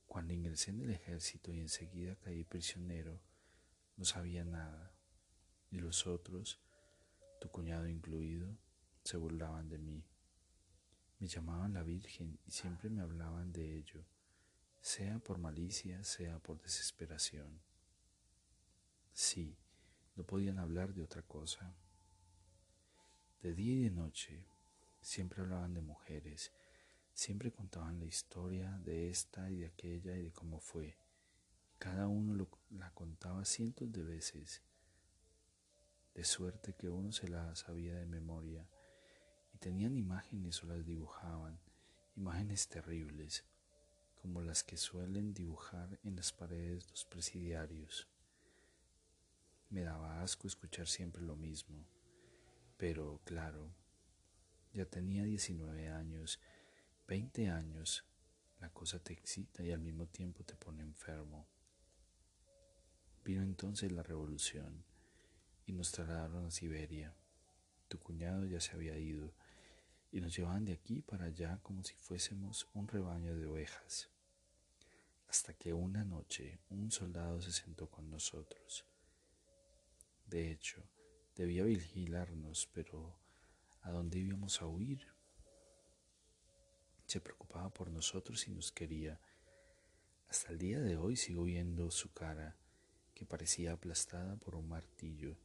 Cuando 0.08 0.34
ingresé 0.34 0.72
en 0.72 0.84
el 0.84 0.92
ejército 0.92 1.52
y 1.52 1.60
enseguida 1.60 2.16
caí 2.16 2.46
prisionero, 2.46 3.20
no 3.98 4.06
sabía 4.06 4.46
nada, 4.46 4.94
y 5.70 5.80
los 5.80 6.08
otros, 6.08 6.62
tu 7.40 7.50
cuñado 7.50 7.88
incluido, 7.88 8.58
se 9.04 9.18
burlaban 9.18 9.70
de 9.70 9.78
mí. 9.78 10.04
Me 11.20 11.28
llamaban 11.28 11.74
la 11.74 11.84
Virgen 11.84 12.40
y 12.46 12.52
siempre 12.52 12.90
me 12.90 13.02
hablaban 13.02 13.52
de 13.52 13.78
ello, 13.78 14.06
sea 14.82 15.20
por 15.20 15.38
malicia, 15.38 16.04
sea 16.04 16.40
por 16.40 16.62
desesperación. 16.62 17.60
Sí, 19.14 19.58
no 20.16 20.24
podían 20.24 20.60
hablar 20.60 20.94
de 20.94 21.04
otra 21.04 21.22
cosa. 21.24 21.74
De 23.42 23.54
día 23.54 23.74
y 23.74 23.84
de 23.84 23.92
noche 23.92 24.46
Siempre 25.08 25.42
hablaban 25.42 25.74
de 25.74 25.80
mujeres, 25.80 26.52
siempre 27.14 27.50
contaban 27.54 27.98
la 27.98 28.06
historia 28.06 28.78
de 28.84 29.10
esta 29.10 29.50
y 29.50 29.60
de 29.60 29.68
aquella 29.68 30.18
y 30.18 30.24
de 30.24 30.34
cómo 30.34 30.60
fue. 30.60 30.98
Cada 31.80 32.10
uno 32.10 32.46
la 32.72 32.92
contaba 32.92 33.46
cientos 33.46 33.90
de 33.94 34.04
veces, 34.04 34.62
de 36.18 36.24
suerte 36.24 36.74
que 36.74 36.90
uno 36.90 37.12
se 37.12 37.28
la 37.28 37.56
sabía 37.56 37.94
de 37.94 38.08
memoria 38.08 38.68
y 39.54 39.60
tenían 39.60 39.96
imágenes 39.96 40.64
o 40.64 40.66
las 40.66 40.84
dibujaban 40.84 41.60
imágenes 42.16 42.68
terribles, 42.68 43.46
como 44.16 44.42
las 44.42 44.64
que 44.64 44.78
suelen 44.78 45.36
dibujar 45.36 46.00
en 46.04 46.16
las 46.16 46.34
paredes 46.34 46.90
los 46.90 47.06
presidiarios. 47.06 48.08
Me 49.70 49.82
daba 49.82 50.24
asco 50.24 50.48
escuchar 50.48 50.88
siempre 50.88 51.22
lo 51.22 51.36
mismo, 51.36 51.86
pero 52.78 53.22
claro, 53.24 53.72
ya 54.74 54.86
tenía 54.86 55.24
19 55.24 55.90
años, 55.90 56.40
20 57.08 57.48
años, 57.50 58.06
la 58.60 58.72
cosa 58.72 58.98
te 58.98 59.14
excita 59.14 59.62
y 59.62 59.72
al 59.72 59.82
mismo 59.82 60.08
tiempo 60.08 60.44
te 60.44 60.56
pone 60.56 60.82
enfermo. 60.82 61.48
Vino 63.24 63.44
entonces 63.44 63.92
la 63.92 64.02
revolución 64.02 64.84
y 65.68 65.74
nos 65.74 65.92
trasladaron 65.92 66.46
a 66.46 66.52
Siberia. 66.52 67.14
Tu 67.88 68.00
cuñado 68.00 68.46
ya 68.46 68.60
se 68.60 68.72
había 68.72 68.98
ido 68.98 69.34
y 70.12 70.22
nos 70.22 70.36
llevaban 70.36 70.66
de 70.66 70.74
aquí 70.74 71.02
para 71.02 71.26
allá 71.26 71.60
como 71.62 71.84
si 71.84 71.94
fuésemos 71.94 72.68
un 72.74 72.88
rebaño 72.88 73.38
de 73.38 73.46
ovejas. 73.46 74.10
Hasta 75.28 75.54
que 75.54 75.74
una 75.74 76.06
noche 76.06 76.60
un 76.70 76.90
soldado 76.90 77.42
se 77.42 77.52
sentó 77.52 77.90
con 77.90 78.10
nosotros. 78.10 78.86
De 80.26 80.52
hecho, 80.52 80.82
debía 81.36 81.64
vigilarnos, 81.64 82.70
pero 82.74 83.20
¿a 83.82 83.92
dónde 83.92 84.20
íbamos 84.20 84.62
a 84.62 84.68
huir? 84.68 85.06
Se 87.06 87.20
preocupaba 87.20 87.70
por 87.70 87.92
nosotros 87.92 88.48
y 88.48 88.52
nos 88.52 88.72
quería. 88.72 89.20
Hasta 90.30 90.52
el 90.52 90.58
día 90.58 90.80
de 90.80 90.98
hoy 90.98 91.18
sigo 91.18 91.44
viendo 91.44 91.92
su 91.92 92.12
cara 92.14 92.58
que 93.14 93.26
parecía 93.26 93.74
aplastada 93.74 94.36
por 94.38 94.56
un 94.56 94.68
martillo, 94.68 95.38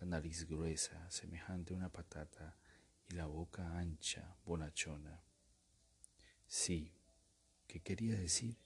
la 0.00 0.06
nariz 0.06 0.46
gruesa, 0.46 1.10
semejante 1.10 1.72
a 1.72 1.76
una 1.76 1.88
patata, 1.90 2.56
y 3.08 3.14
la 3.14 3.26
boca 3.26 3.78
ancha, 3.78 4.36
bonachona. 4.44 5.22
Sí, 6.46 6.92
¿qué 7.66 7.80
quería 7.80 8.16
decir? 8.16 8.56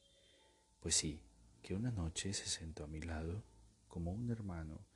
Pues 0.80 0.96
sí, 0.96 1.22
que 1.62 1.74
una 1.74 1.90
noche 1.90 2.32
se 2.32 2.46
sentó 2.46 2.84
a 2.84 2.88
mi 2.88 3.00
lado 3.00 3.44
como 3.86 4.12
un 4.12 4.30
hermano 4.30 4.86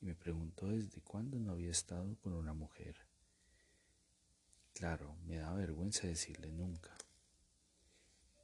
y 0.00 0.06
me 0.06 0.14
preguntó 0.14 0.68
desde 0.68 1.00
cuándo 1.00 1.38
no 1.38 1.52
había 1.52 1.70
estado 1.70 2.16
con 2.20 2.32
una 2.32 2.52
mujer. 2.52 2.96
Claro, 4.72 5.16
me 5.26 5.36
daba 5.36 5.56
vergüenza 5.56 6.06
decirle 6.06 6.52
nunca. 6.52 6.96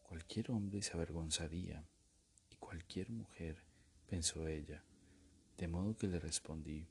Cualquier 0.02 0.50
hombre 0.50 0.82
se 0.82 0.92
avergonzaría 0.92 1.84
y 2.50 2.56
cualquier 2.56 3.10
mujer 3.10 3.62
pensó 4.08 4.46
ella, 4.48 4.82
de 5.56 5.68
modo 5.68 5.96
que 5.96 6.06
le 6.06 6.18
respondí, 6.18 6.88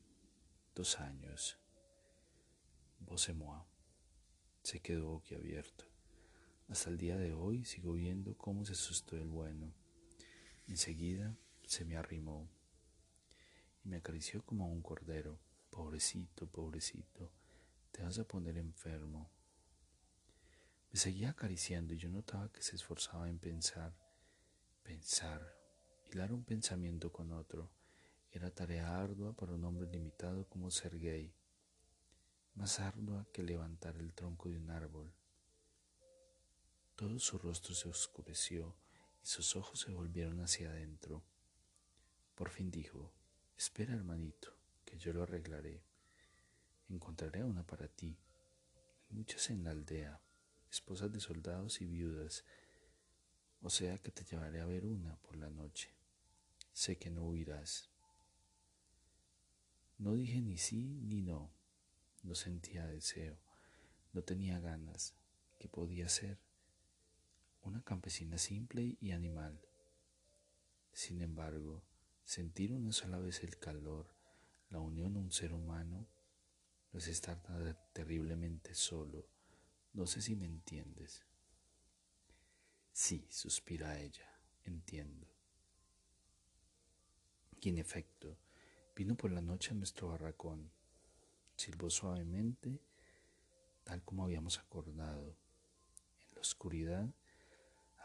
dos 0.75 0.99
años. 0.99 1.57
moi. 3.33 3.61
Se 4.63 4.79
quedó 4.79 5.09
boquiabierto. 5.09 5.85
Hasta 6.69 6.89
el 6.89 6.97
día 6.97 7.17
de 7.17 7.33
hoy 7.33 7.65
sigo 7.65 7.93
viendo 7.93 8.37
cómo 8.37 8.63
se 8.63 8.73
asustó 8.73 9.17
el 9.17 9.27
bueno. 9.27 9.73
Enseguida 10.67 11.35
se 11.65 11.83
me 11.83 11.97
arrimó 11.97 12.49
y 13.83 13.89
me 13.89 13.97
acarició 13.97 14.43
como 14.45 14.65
a 14.65 14.67
un 14.67 14.81
cordero. 14.81 15.39
Pobrecito, 15.69 16.47
pobrecito, 16.47 17.31
te 17.91 18.03
vas 18.03 18.19
a 18.19 18.27
poner 18.27 18.57
enfermo. 18.57 19.31
Me 20.91 20.99
seguía 20.99 21.31
acariciando 21.31 21.93
y 21.93 21.97
yo 21.97 22.09
notaba 22.09 22.51
que 22.51 22.61
se 22.61 22.75
esforzaba 22.75 23.29
en 23.29 23.39
pensar, 23.39 23.93
pensar, 24.83 25.55
Hilar 26.11 26.33
un 26.33 26.43
pensamiento 26.43 27.09
con 27.09 27.31
otro 27.31 27.71
era 28.31 28.49
tarea 28.49 28.97
ardua 28.97 29.33
para 29.33 29.53
un 29.53 29.63
hombre 29.65 29.87
limitado 29.87 30.47
como 30.47 30.71
Sergei, 30.71 31.33
más 32.55 32.79
ardua 32.79 33.27
que 33.31 33.43
levantar 33.43 33.97
el 33.97 34.13
tronco 34.13 34.49
de 34.49 34.57
un 34.57 34.69
árbol. 34.69 35.11
Todo 36.95 37.19
su 37.19 37.37
rostro 37.37 37.75
se 37.75 37.89
oscureció 37.89 38.75
y 39.23 39.27
sus 39.27 39.55
ojos 39.55 39.79
se 39.81 39.91
volvieron 39.91 40.39
hacia 40.39 40.69
adentro. 40.69 41.23
Por 42.35 42.49
fin 42.49 42.71
dijo, 42.71 43.11
espera 43.57 43.93
hermanito, 43.93 44.53
que 44.85 44.97
yo 44.97 45.13
lo 45.13 45.23
arreglaré. 45.23 45.83
Encontraré 46.89 47.43
una 47.43 47.63
para 47.63 47.87
ti. 47.87 48.17
muchas 49.09 49.49
en 49.49 49.63
la 49.63 49.71
aldea, 49.71 50.21
esposas 50.69 51.11
de 51.11 51.19
soldados 51.19 51.81
y 51.81 51.85
viudas, 51.85 52.45
o 53.61 53.69
sea 53.69 53.97
que 53.97 54.11
te 54.11 54.23
llevaré 54.23 54.61
a 54.61 54.65
ver 54.65 54.85
una 54.85 55.17
por 55.17 55.35
la 55.35 55.49
noche 55.49 56.01
sé 56.73 56.97
que 56.97 57.09
no 57.09 57.23
huirás. 57.23 57.90
No 60.01 60.15
dije 60.15 60.41
ni 60.41 60.57
sí 60.57 60.99
ni 61.03 61.21
no, 61.21 61.51
no 62.23 62.33
sentía 62.33 62.87
deseo, 62.87 63.37
no 64.13 64.23
tenía 64.23 64.59
ganas, 64.59 65.13
¿qué 65.59 65.69
podía 65.69 66.09
ser? 66.09 66.39
Una 67.61 67.83
campesina 67.83 68.37
simple 68.37 68.97
y 68.99 69.11
animal. 69.11 69.61
Sin 70.91 71.21
embargo, 71.21 71.83
sentir 72.23 72.73
una 72.73 72.91
sola 72.91 73.19
vez 73.19 73.43
el 73.43 73.59
calor, 73.59 74.13
la 74.71 74.79
unión 74.79 75.15
a 75.15 75.19
un 75.19 75.31
ser 75.31 75.53
humano, 75.53 76.07
no 76.91 76.99
es 76.99 77.07
estar 77.07 77.39
terriblemente 77.93 78.73
solo. 78.73 79.29
No 79.93 80.07
sé 80.07 80.21
si 80.21 80.35
me 80.35 80.47
entiendes. 80.47 81.23
Sí, 82.91 83.27
suspira 83.29 83.99
ella, 83.99 84.27
entiendo 84.65 85.31
y 87.61 87.69
en 87.69 87.77
efecto 87.77 88.37
vino 88.95 89.15
por 89.15 89.31
la 89.31 89.41
noche 89.41 89.71
a 89.71 89.75
nuestro 89.75 90.09
barracón, 90.09 90.71
silbó 91.55 91.89
suavemente, 91.89 92.81
tal 93.83 94.03
como 94.03 94.23
habíamos 94.23 94.59
acordado. 94.59 95.35
En 96.27 96.35
la 96.35 96.41
oscuridad 96.41 97.09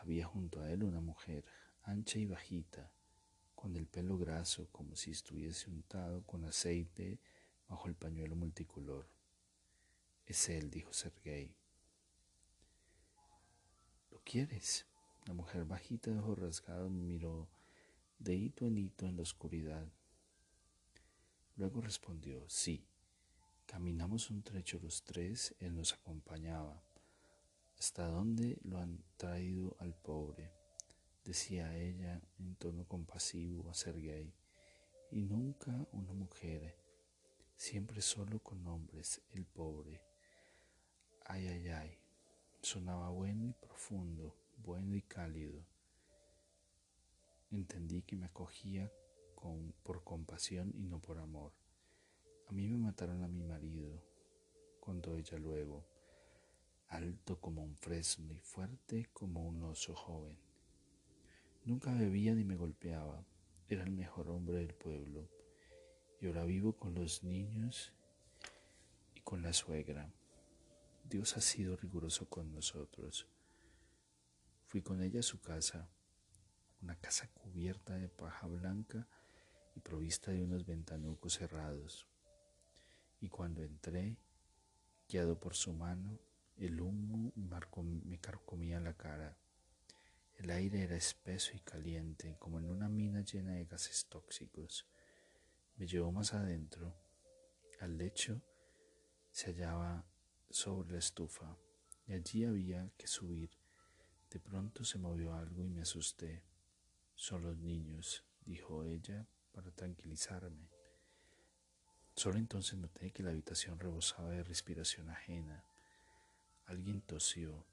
había 0.01 0.27
junto 0.27 0.61
a 0.61 0.70
él 0.70 0.85
una 0.85 1.01
mujer, 1.01 1.44
ancha 1.83 2.18
y 2.18 2.27
bajita, 2.27 2.92
con 3.55 3.77
el 3.77 3.87
pelo 3.87 4.18
graso 4.18 4.68
como 4.70 4.96
si 4.96 5.11
estuviese 5.11 5.70
untado 5.70 6.22
con 6.25 6.44
aceite 6.44 7.18
bajo 7.68 7.88
el 7.88 7.94
pañuelo 7.94 8.37
multicolor. 8.37 9.09
Es 10.27 10.49
él, 10.49 10.70
dijo 10.70 10.92
Sergei. 10.92 11.55
¿Lo 14.11 14.20
quieres? 14.20 14.87
La 15.25 15.35
mujer 15.35 15.64
bajita 15.64 16.11
de 16.11 16.18
ojos 16.18 16.38
rasgados 16.38 16.90
miró 16.90 17.49
de 18.18 18.35
hito 18.35 18.66
en 18.66 18.79
hito 18.79 19.07
en 19.07 19.16
la 19.16 19.22
oscuridad. 19.22 19.88
Luego 21.57 21.81
respondió, 21.81 22.49
sí. 22.49 22.87
Caminamos 23.66 24.31
un 24.31 24.42
trecho 24.42 24.79
los 24.83 25.03
tres, 25.03 25.55
él 25.59 25.75
nos 25.75 25.92
acompañaba. 25.95 26.83
¿Hasta 27.79 28.07
dónde 28.07 28.59
lo 28.62 28.79
han 28.79 29.03
traído 29.16 29.77
al 29.81 29.95
pobre? 29.95 30.53
decía 31.25 31.77
ella 31.77 32.23
en 32.38 32.55
tono 32.55 32.87
compasivo 32.87 33.69
a 33.69 33.75
Sergei. 33.75 34.33
Y 35.11 35.23
nunca 35.23 35.87
una 35.92 36.12
mujer, 36.12 36.77
siempre 37.57 38.01
solo 38.01 38.38
con 38.38 38.64
hombres, 38.66 39.21
el 39.31 39.45
pobre. 39.45 40.01
Ay, 41.25 41.49
ay, 41.49 41.69
ay. 41.69 41.99
Sonaba 42.62 43.11
bueno 43.11 43.49
y 43.49 43.53
profundo, 43.53 44.37
bueno 44.59 44.95
y 44.95 45.03
cálido 45.03 45.64
entendí 47.51 48.03
que 48.03 48.16
me 48.16 48.27
acogía 48.27 48.90
con, 49.37 49.72
por 49.85 50.03
compasión 50.03 50.72
y 50.75 50.83
no 50.83 51.01
por 51.01 51.18
amor. 51.18 51.53
A 52.49 52.53
mí 52.53 52.66
me 52.66 52.77
mataron 52.77 53.22
a 53.22 53.29
mi 53.29 53.44
marido, 53.44 54.03
contó 54.81 55.16
ella 55.16 55.38
luego, 55.38 55.87
alto 56.88 57.40
como 57.40 57.62
un 57.62 57.77
fresno 57.77 58.33
y 58.33 58.40
fuerte 58.40 59.09
como 59.12 59.46
un 59.46 59.62
oso 59.62 59.94
joven. 59.94 60.37
Nunca 61.64 61.92
bebía 61.92 62.35
ni 62.35 62.42
me 62.42 62.57
golpeaba, 62.57 63.25
era 63.68 63.85
el 63.85 63.92
mejor 63.92 64.29
hombre 64.31 64.59
del 64.59 64.75
pueblo, 64.75 65.29
y 66.20 66.27
ahora 66.27 66.44
vivo 66.44 66.72
con 66.72 66.94
los 66.94 67.22
niños 67.22 67.92
y 69.14 69.20
con 69.20 69.42
la 69.42 69.53
suegra. 69.53 70.12
Dios 71.05 71.37
ha 71.37 71.40
sido 71.40 71.77
riguroso 71.77 72.29
con 72.29 72.53
nosotros. 72.53 73.29
Fui 74.64 74.83
con 74.83 75.01
ella 75.01 75.20
a 75.20 75.22
su 75.22 75.40
casa 75.40 75.88
una 76.83 76.96
casa 76.96 77.29
cubierta 77.33 77.96
de 77.96 78.09
paja 78.09 78.46
blanca 78.46 79.09
y 79.76 79.80
provista 79.80 80.32
de 80.32 80.42
unos 80.42 80.64
ventanucos 80.64 81.34
cerrados. 81.34 82.08
Y 83.20 83.28
cuando 83.28 83.62
entré, 83.62 84.16
guiado 85.06 85.38
por 85.38 85.54
su 85.54 85.74
mano, 85.74 86.18
el 86.56 86.80
humo 86.80 87.32
me 87.36 88.18
carcomía 88.18 88.80
la 88.80 88.94
cara. 88.94 89.36
El 90.36 90.50
aire 90.50 90.82
era 90.82 90.96
espeso 90.96 91.52
y 91.54 91.60
caliente, 91.60 92.36
como 92.38 92.58
en 92.58 92.70
una 92.70 92.88
mina 92.88 93.20
llena 93.20 93.52
de 93.52 93.66
gases 93.66 94.06
tóxicos. 94.06 94.86
Me 95.76 95.86
llevó 95.86 96.10
más 96.10 96.32
adentro. 96.32 96.96
Al 97.80 97.98
lecho 97.98 98.40
se 99.30 99.52
hallaba 99.52 100.06
sobre 100.48 100.92
la 100.92 100.98
estufa 100.98 101.54
y 102.06 102.14
allí 102.14 102.44
había 102.46 102.90
que 102.96 103.06
subir. 103.06 103.50
De 104.30 104.40
pronto 104.40 104.84
se 104.84 104.96
movió 104.96 105.34
algo 105.34 105.62
y 105.62 105.68
me 105.68 105.82
asusté. 105.82 106.42
Son 107.14 107.42
los 107.42 107.58
niños, 107.58 108.24
dijo 108.46 108.82
ella 108.84 109.26
para 109.57 109.71
tranquilizarme. 109.71 110.69
Solo 112.14 112.37
entonces 112.37 112.79
noté 112.79 113.11
que 113.11 113.23
la 113.23 113.31
habitación 113.31 113.81
rebosaba 113.81 114.29
de 114.29 114.45
respiración 114.45 115.09
ajena. 115.09 115.64
Alguien 116.66 117.01
tosió 117.01 117.64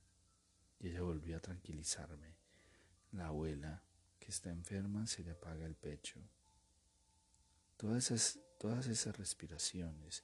y 0.80 0.88
ella 0.88 1.02
volvió 1.02 1.36
a 1.36 1.42
tranquilizarme. 1.42 2.38
La 3.12 3.28
abuela, 3.28 3.84
que 4.18 4.32
está 4.32 4.50
enferma, 4.50 5.08
se 5.08 5.26
le 5.26 5.32
apaga 5.32 5.66
el 5.66 5.76
pecho. 5.76 6.22
Todas 7.76 8.12
esas, 8.12 8.40
todas 8.58 8.88
esas 8.88 9.18
respiraciones, 9.18 10.24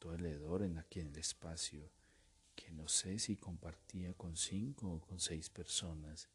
todo 0.00 0.14
el 0.14 0.26
hedor 0.26 0.64
en 0.64 0.78
aquí 0.78 0.98
en 0.98 1.08
el 1.08 1.18
espacio, 1.18 1.92
que 2.56 2.72
no 2.72 2.88
sé 2.88 3.20
si 3.20 3.36
compartía 3.36 4.14
con 4.14 4.36
cinco 4.36 4.94
o 4.94 5.00
con 5.00 5.20
seis 5.20 5.48
personas, 5.48 6.28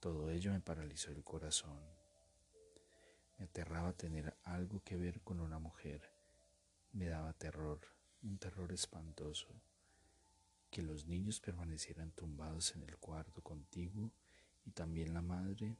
todo 0.00 0.28
ello 0.28 0.50
me 0.50 0.60
paralizó 0.60 1.12
el 1.12 1.22
corazón. 1.22 1.99
Aterraba 3.60 3.92
tener 3.92 4.34
algo 4.44 4.82
que 4.82 4.96
ver 4.96 5.20
con 5.20 5.38
una 5.38 5.58
mujer. 5.58 6.00
Me 6.94 7.08
daba 7.08 7.34
terror, 7.34 7.78
un 8.22 8.38
terror 8.38 8.72
espantoso. 8.72 9.48
Que 10.70 10.80
los 10.80 11.04
niños 11.04 11.40
permanecieran 11.40 12.10
tumbados 12.12 12.74
en 12.74 12.84
el 12.84 12.96
cuarto 12.96 13.42
contiguo 13.42 14.12
y 14.64 14.70
también 14.70 15.12
la 15.12 15.20
madre, 15.20 15.76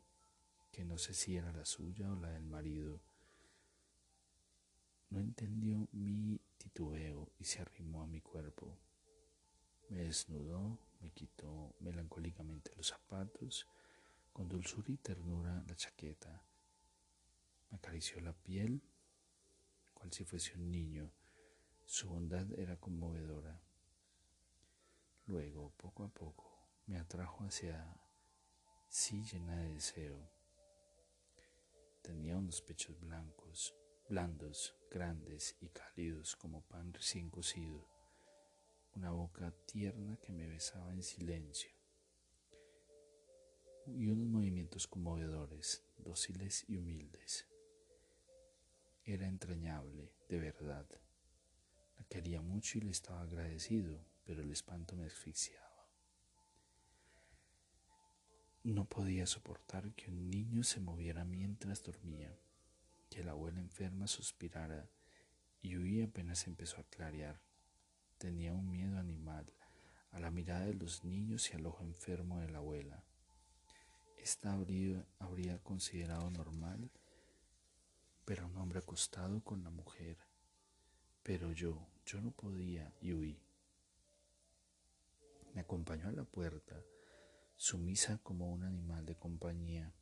que 0.70 0.84
no 0.84 0.98
sé 0.98 1.14
si 1.14 1.38
era 1.38 1.54
la 1.54 1.64
suya 1.64 2.12
o 2.12 2.16
la 2.16 2.28
del 2.28 2.44
marido. 2.44 3.00
No 5.08 5.18
entendió 5.18 5.88
mi 5.92 6.38
titubeo 6.58 7.30
y 7.38 7.44
se 7.44 7.62
arrimó 7.62 8.02
a 8.02 8.06
mi 8.06 8.20
cuerpo. 8.20 8.76
Me 9.88 10.04
desnudó, 10.04 10.78
me 11.00 11.10
quitó 11.12 11.74
melancólicamente 11.80 12.76
los 12.76 12.88
zapatos, 12.88 13.66
con 14.34 14.50
dulzura 14.50 14.92
y 14.92 14.98
ternura 14.98 15.64
la 15.66 15.74
chaqueta. 15.74 16.42
Me 17.70 17.76
acarició 17.76 18.20
la 18.20 18.32
piel, 18.32 18.82
cual 19.94 20.12
si 20.12 20.24
fuese 20.24 20.54
un 20.54 20.70
niño. 20.70 21.10
Su 21.86 22.08
bondad 22.08 22.46
era 22.58 22.76
conmovedora. 22.76 23.60
Luego, 25.26 25.72
poco 25.76 26.04
a 26.04 26.08
poco, 26.08 26.50
me 26.86 26.98
atrajo 26.98 27.44
hacia 27.44 27.96
sí 28.88 29.22
llena 29.24 29.56
de 29.56 29.74
deseo. 29.74 30.30
Tenía 32.02 32.36
unos 32.36 32.60
pechos 32.62 32.98
blancos, 33.00 33.74
blandos, 34.08 34.74
grandes 34.90 35.56
y 35.60 35.68
cálidos 35.68 36.34
como 36.36 36.62
pan 36.62 36.92
recién 36.92 37.30
cocido, 37.30 37.86
una 38.94 39.12
boca 39.12 39.52
tierna 39.66 40.16
que 40.16 40.32
me 40.32 40.48
besaba 40.48 40.92
en 40.92 41.02
silencio 41.02 41.70
y 43.86 44.08
unos 44.08 44.26
movimientos 44.26 44.86
conmovedores, 44.86 45.84
dóciles 45.98 46.64
y 46.68 46.76
humildes. 46.76 47.49
Era 49.10 49.26
entrañable, 49.26 50.12
de 50.28 50.38
verdad. 50.38 50.86
La 51.98 52.04
quería 52.04 52.40
mucho 52.40 52.78
y 52.78 52.82
le 52.82 52.92
estaba 52.92 53.22
agradecido, 53.22 53.98
pero 54.24 54.40
el 54.40 54.52
espanto 54.52 54.94
me 54.94 55.04
asfixiaba. 55.04 55.84
No 58.62 58.84
podía 58.84 59.26
soportar 59.26 59.92
que 59.94 60.12
un 60.12 60.30
niño 60.30 60.62
se 60.62 60.78
moviera 60.78 61.24
mientras 61.24 61.82
dormía, 61.82 62.38
que 63.10 63.24
la 63.24 63.32
abuela 63.32 63.58
enferma 63.58 64.06
suspirara 64.06 64.88
y 65.60 65.76
huía 65.76 66.04
apenas 66.04 66.46
empezó 66.46 66.80
a 66.80 66.84
clarear. 66.84 67.40
Tenía 68.16 68.54
un 68.54 68.70
miedo 68.70 68.96
animal 68.96 69.52
a 70.12 70.20
la 70.20 70.30
mirada 70.30 70.66
de 70.66 70.74
los 70.74 71.02
niños 71.02 71.50
y 71.50 71.56
al 71.56 71.66
ojo 71.66 71.82
enfermo 71.82 72.38
de 72.38 72.48
la 72.48 72.58
abuela. 72.58 73.02
Esta 74.18 74.52
habría, 74.52 75.04
habría 75.18 75.58
considerado 75.64 76.30
normal 76.30 76.92
pero 78.24 78.46
un 78.46 78.56
hombre 78.56 78.78
acostado 78.78 79.42
con 79.42 79.62
la 79.64 79.70
mujer. 79.70 80.18
Pero 81.22 81.52
yo, 81.52 81.86
yo 82.04 82.20
no 82.20 82.30
podía 82.30 82.94
y 83.00 83.12
huí. 83.12 83.40
Me 85.54 85.60
acompañó 85.60 86.08
a 86.08 86.12
la 86.12 86.24
puerta, 86.24 86.80
sumisa 87.56 88.18
como 88.22 88.52
un 88.52 88.64
animal 88.64 89.04
de 89.04 89.16
compañía. 89.16 89.92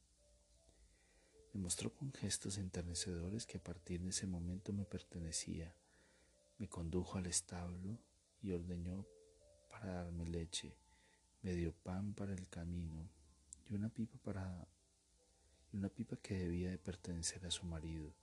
Me 1.53 1.61
mostró 1.61 1.93
con 1.95 2.13
gestos 2.13 2.59
enternecedores 2.59 3.47
que 3.47 3.59
a 3.59 3.63
partir 3.63 4.03
de 4.03 4.11
ese 4.11 4.27
momento 4.27 4.73
me 4.73 4.85
pertenecía. 4.85 5.75
Me 6.59 6.69
condujo 6.69 7.19
al 7.19 7.27
establo 7.27 7.99
y 8.43 8.53
ordeñó 8.53 9.07
para 9.71 9.93
darme 9.93 10.27
leche. 10.27 10.77
Me 11.43 11.55
dio 11.55 11.73
pan 11.73 12.15
para 12.15 12.35
el 12.35 12.49
camino 12.49 13.09
y 13.67 13.75
una 13.75 13.89
pipa 13.89 14.19
para 14.19 14.69
y 15.73 15.77
una 15.77 15.89
pipa 15.89 16.17
que 16.17 16.39
debía 16.39 16.71
de 16.71 16.79
pertenecer 16.79 17.45
a 17.47 17.51
su 17.51 17.67
marido, 17.67 18.15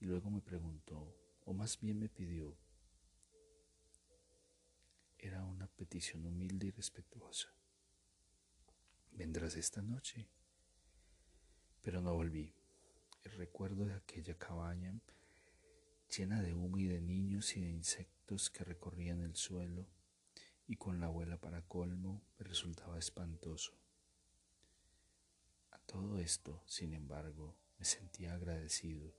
y 0.00 0.06
luego 0.06 0.30
me 0.30 0.40
preguntó, 0.40 1.14
o 1.44 1.52
más 1.52 1.78
bien 1.80 1.98
me 1.98 2.08
pidió, 2.08 2.56
era 5.18 5.44
una 5.44 5.66
petición 5.66 6.24
humilde 6.24 6.68
y 6.68 6.70
respetuosa. 6.70 7.54
¿Vendrás 9.12 9.56
esta 9.56 9.82
noche? 9.82 10.26
Pero 11.82 12.00
no 12.00 12.14
volví. 12.14 12.54
El 13.22 13.32
recuerdo 13.32 13.84
de 13.84 13.94
aquella 13.94 14.38
cabaña 14.38 14.98
llena 16.08 16.40
de 16.40 16.54
humo 16.54 16.78
y 16.78 16.86
de 16.86 17.00
niños 17.00 17.56
y 17.56 17.60
de 17.60 17.68
insectos 17.68 18.50
que 18.50 18.64
recorrían 18.64 19.20
el 19.20 19.36
suelo 19.36 19.86
y 20.66 20.76
con 20.76 21.00
la 21.00 21.06
abuela 21.06 21.36
para 21.36 21.62
colmo 21.62 22.22
me 22.38 22.44
resultaba 22.44 22.98
espantoso. 22.98 23.79
Todo 25.90 26.20
esto, 26.20 26.62
sin 26.66 26.94
embargo, 26.94 27.56
me 27.76 27.84
sentía 27.84 28.34
agradecido 28.34 29.12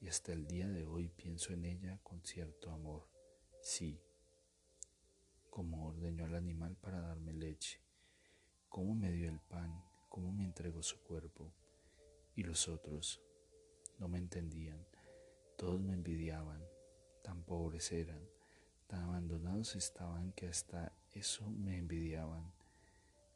y 0.00 0.08
hasta 0.08 0.32
el 0.32 0.44
día 0.48 0.66
de 0.66 0.84
hoy 0.84 1.08
pienso 1.08 1.52
en 1.52 1.64
ella 1.64 2.00
con 2.02 2.20
cierto 2.24 2.72
amor. 2.72 3.06
Sí, 3.62 4.02
como 5.50 5.86
ordeñó 5.86 6.24
al 6.24 6.34
animal 6.34 6.74
para 6.74 7.00
darme 7.00 7.32
leche, 7.32 7.80
cómo 8.68 8.96
me 8.96 9.12
dio 9.12 9.28
el 9.28 9.38
pan, 9.38 9.84
cómo 10.08 10.32
me 10.32 10.42
entregó 10.42 10.82
su 10.82 10.98
cuerpo. 10.98 11.52
Y 12.34 12.42
los 12.42 12.66
otros 12.66 13.22
no 14.00 14.08
me 14.08 14.18
entendían, 14.18 14.84
todos 15.56 15.80
me 15.80 15.92
envidiaban, 15.92 16.60
tan 17.22 17.44
pobres 17.44 17.92
eran, 17.92 18.28
tan 18.88 19.04
abandonados 19.04 19.76
estaban 19.76 20.32
que 20.32 20.48
hasta 20.48 20.92
eso 21.12 21.48
me 21.50 21.78
envidiaban. 21.78 22.52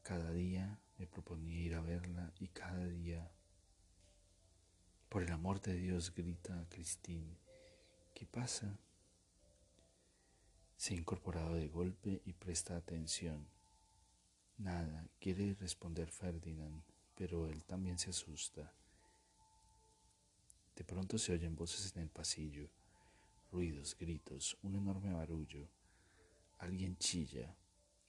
Cada 0.02 0.32
día 0.32 0.80
proponía 1.06 1.60
ir 1.60 1.74
a 1.74 1.80
verla 1.80 2.32
y 2.38 2.48
cada 2.48 2.86
día, 2.86 3.30
por 5.08 5.22
el 5.22 5.32
amor 5.32 5.60
de 5.60 5.74
Dios, 5.74 6.14
grita 6.14 6.58
a 6.58 6.68
Christine, 6.68 7.36
¿qué 8.14 8.26
pasa? 8.26 8.78
Se 10.76 10.94
ha 10.94 10.96
incorporado 10.96 11.54
de 11.54 11.68
golpe 11.68 12.20
y 12.24 12.32
presta 12.32 12.76
atención. 12.76 13.46
Nada, 14.58 15.08
quiere 15.20 15.54
responder 15.54 16.10
Ferdinand, 16.10 16.82
pero 17.14 17.48
él 17.48 17.64
también 17.64 17.98
se 17.98 18.10
asusta. 18.10 18.72
De 20.76 20.84
pronto 20.84 21.18
se 21.18 21.32
oyen 21.32 21.54
voces 21.54 21.94
en 21.94 22.02
el 22.02 22.10
pasillo, 22.10 22.68
ruidos, 23.50 23.96
gritos, 23.96 24.56
un 24.62 24.74
enorme 24.74 25.12
barullo. 25.12 25.68
Alguien 26.58 26.96
chilla, 26.98 27.56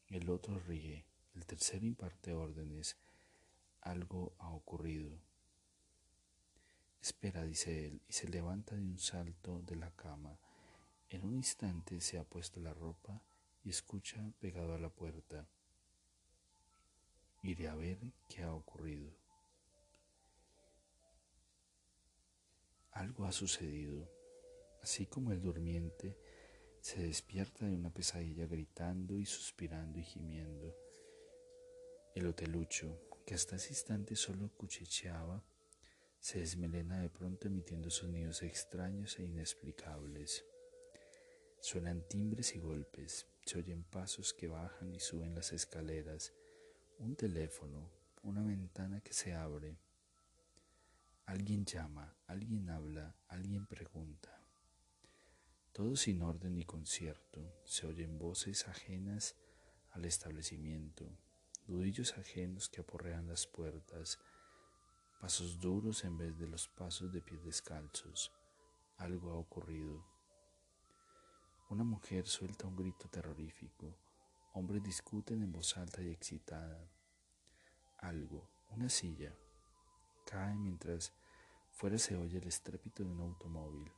el 0.09 0.29
otro 0.29 0.59
ríe. 0.59 1.05
El 1.35 1.45
tercero 1.45 1.85
imparte 1.85 2.33
órdenes. 2.33 2.97
Algo 3.81 4.33
ha 4.39 4.49
ocurrido. 4.49 5.19
Espera, 7.01 7.43
dice 7.43 7.87
él, 7.87 8.01
y 8.07 8.13
se 8.13 8.29
levanta 8.29 8.75
de 8.75 8.81
un 8.81 8.97
salto 8.97 9.61
de 9.61 9.75
la 9.75 9.91
cama. 9.91 10.39
En 11.09 11.23
un 11.23 11.35
instante 11.35 12.01
se 12.01 12.17
ha 12.17 12.23
puesto 12.23 12.59
la 12.59 12.73
ropa 12.73 13.21
y 13.63 13.69
escucha 13.69 14.31
pegado 14.39 14.73
a 14.73 14.79
la 14.79 14.89
puerta. 14.89 15.45
Iré 17.43 17.67
a 17.67 17.75
ver 17.75 17.99
qué 18.27 18.41
ha 18.43 18.53
ocurrido. 18.53 19.11
Algo 22.91 23.25
ha 23.25 23.31
sucedido. 23.31 24.09
Así 24.81 25.05
como 25.05 25.31
el 25.31 25.41
durmiente 25.41 26.17
se 26.79 27.01
despierta 27.03 27.65
de 27.65 27.75
una 27.75 27.89
pesadilla 27.89 28.47
gritando 28.47 29.19
y 29.19 29.25
suspirando 29.25 29.99
y 29.99 30.03
gimiendo. 30.03 30.84
El 32.15 32.27
hotelucho, 32.27 32.97
que 33.25 33.33
hasta 33.33 33.57
ese 33.57 33.71
instante 33.71 34.15
solo 34.15 34.49
cuchicheaba, 34.55 35.43
se 36.17 36.39
desmelena 36.39 37.01
de 37.01 37.09
pronto 37.09 37.47
emitiendo 37.47 37.89
sonidos 37.89 38.41
extraños 38.41 39.19
e 39.19 39.23
inexplicables. 39.23 40.45
Suenan 41.59 42.07
timbres 42.07 42.55
y 42.55 42.59
golpes, 42.59 43.27
se 43.45 43.57
oyen 43.57 43.83
pasos 43.83 44.33
que 44.33 44.47
bajan 44.47 44.95
y 44.95 45.01
suben 45.01 45.35
las 45.35 45.51
escaleras, 45.51 46.31
un 46.99 47.17
teléfono, 47.17 47.91
una 48.23 48.43
ventana 48.43 49.01
que 49.01 49.11
se 49.11 49.33
abre. 49.33 49.77
Alguien 51.25 51.65
llama, 51.65 52.15
alguien 52.27 52.69
habla, 52.69 53.13
alguien 53.27 53.65
pregunta. 53.65 54.41
Todo 55.73 55.97
sin 55.97 56.21
orden 56.21 56.57
y 56.57 56.63
concierto, 56.63 57.61
se 57.65 57.85
oyen 57.87 58.17
voces 58.17 58.69
ajenas 58.69 59.35
al 59.91 60.05
establecimiento, 60.05 61.11
nudillos 61.67 62.17
ajenos 62.17 62.69
que 62.69 62.81
aporrean 62.81 63.27
las 63.27 63.47
puertas, 63.47 64.19
pasos 65.19 65.59
duros 65.59 66.03
en 66.03 66.17
vez 66.17 66.37
de 66.37 66.47
los 66.47 66.67
pasos 66.67 67.11
de 67.11 67.21
pies 67.21 67.43
descalzos. 67.43 68.31
Algo 68.97 69.31
ha 69.31 69.35
ocurrido. 69.35 70.05
Una 71.69 71.83
mujer 71.83 72.27
suelta 72.27 72.67
un 72.67 72.75
grito 72.75 73.09
terrorífico. 73.09 73.97
Hombres 74.53 74.83
discuten 74.83 75.41
en 75.41 75.51
voz 75.51 75.75
alta 75.77 76.01
y 76.01 76.09
excitada. 76.09 76.89
Algo, 77.97 78.47
una 78.69 78.87
silla, 78.87 79.35
cae 80.25 80.55
mientras 80.55 81.11
fuera 81.71 81.97
se 81.97 82.15
oye 82.15 82.37
el 82.37 82.47
estrépito 82.47 83.03
de 83.03 83.09
un 83.09 83.19
automóvil. 83.21 83.91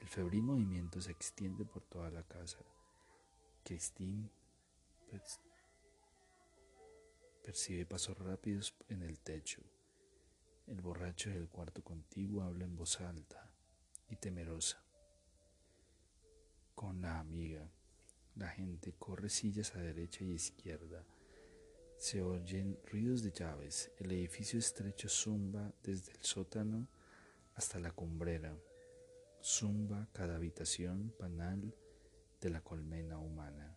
El 0.00 0.08
febril 0.08 0.42
movimiento 0.42 1.00
se 1.00 1.10
extiende 1.10 1.64
por 1.64 1.82
toda 1.82 2.10
la 2.10 2.22
casa. 2.22 2.58
Christine 3.64 4.30
percibe 7.42 7.86
pasos 7.86 8.18
rápidos 8.18 8.74
en 8.88 9.02
el 9.02 9.18
techo. 9.20 9.62
El 10.66 10.80
borracho 10.80 11.30
del 11.30 11.48
cuarto 11.48 11.82
contiguo 11.82 12.42
habla 12.42 12.64
en 12.64 12.76
voz 12.76 13.00
alta 13.00 13.50
y 14.08 14.16
temerosa 14.16 14.82
con 16.80 17.02
la 17.02 17.18
amiga. 17.18 17.70
La 18.36 18.48
gente 18.48 18.94
corre 18.98 19.28
sillas 19.28 19.76
a 19.76 19.80
derecha 19.80 20.24
y 20.24 20.30
izquierda. 20.30 21.04
Se 21.98 22.22
oyen 22.22 22.78
ruidos 22.90 23.22
de 23.22 23.32
llaves. 23.32 23.90
El 23.98 24.12
edificio 24.12 24.58
estrecho 24.58 25.10
zumba 25.10 25.74
desde 25.82 26.12
el 26.12 26.22
sótano 26.22 26.88
hasta 27.54 27.78
la 27.78 27.90
cumbrera. 27.90 28.56
Zumba 29.42 30.08
cada 30.14 30.36
habitación 30.36 31.12
panal 31.18 31.74
de 32.40 32.48
la 32.48 32.62
colmena 32.62 33.18
humana. 33.18 33.76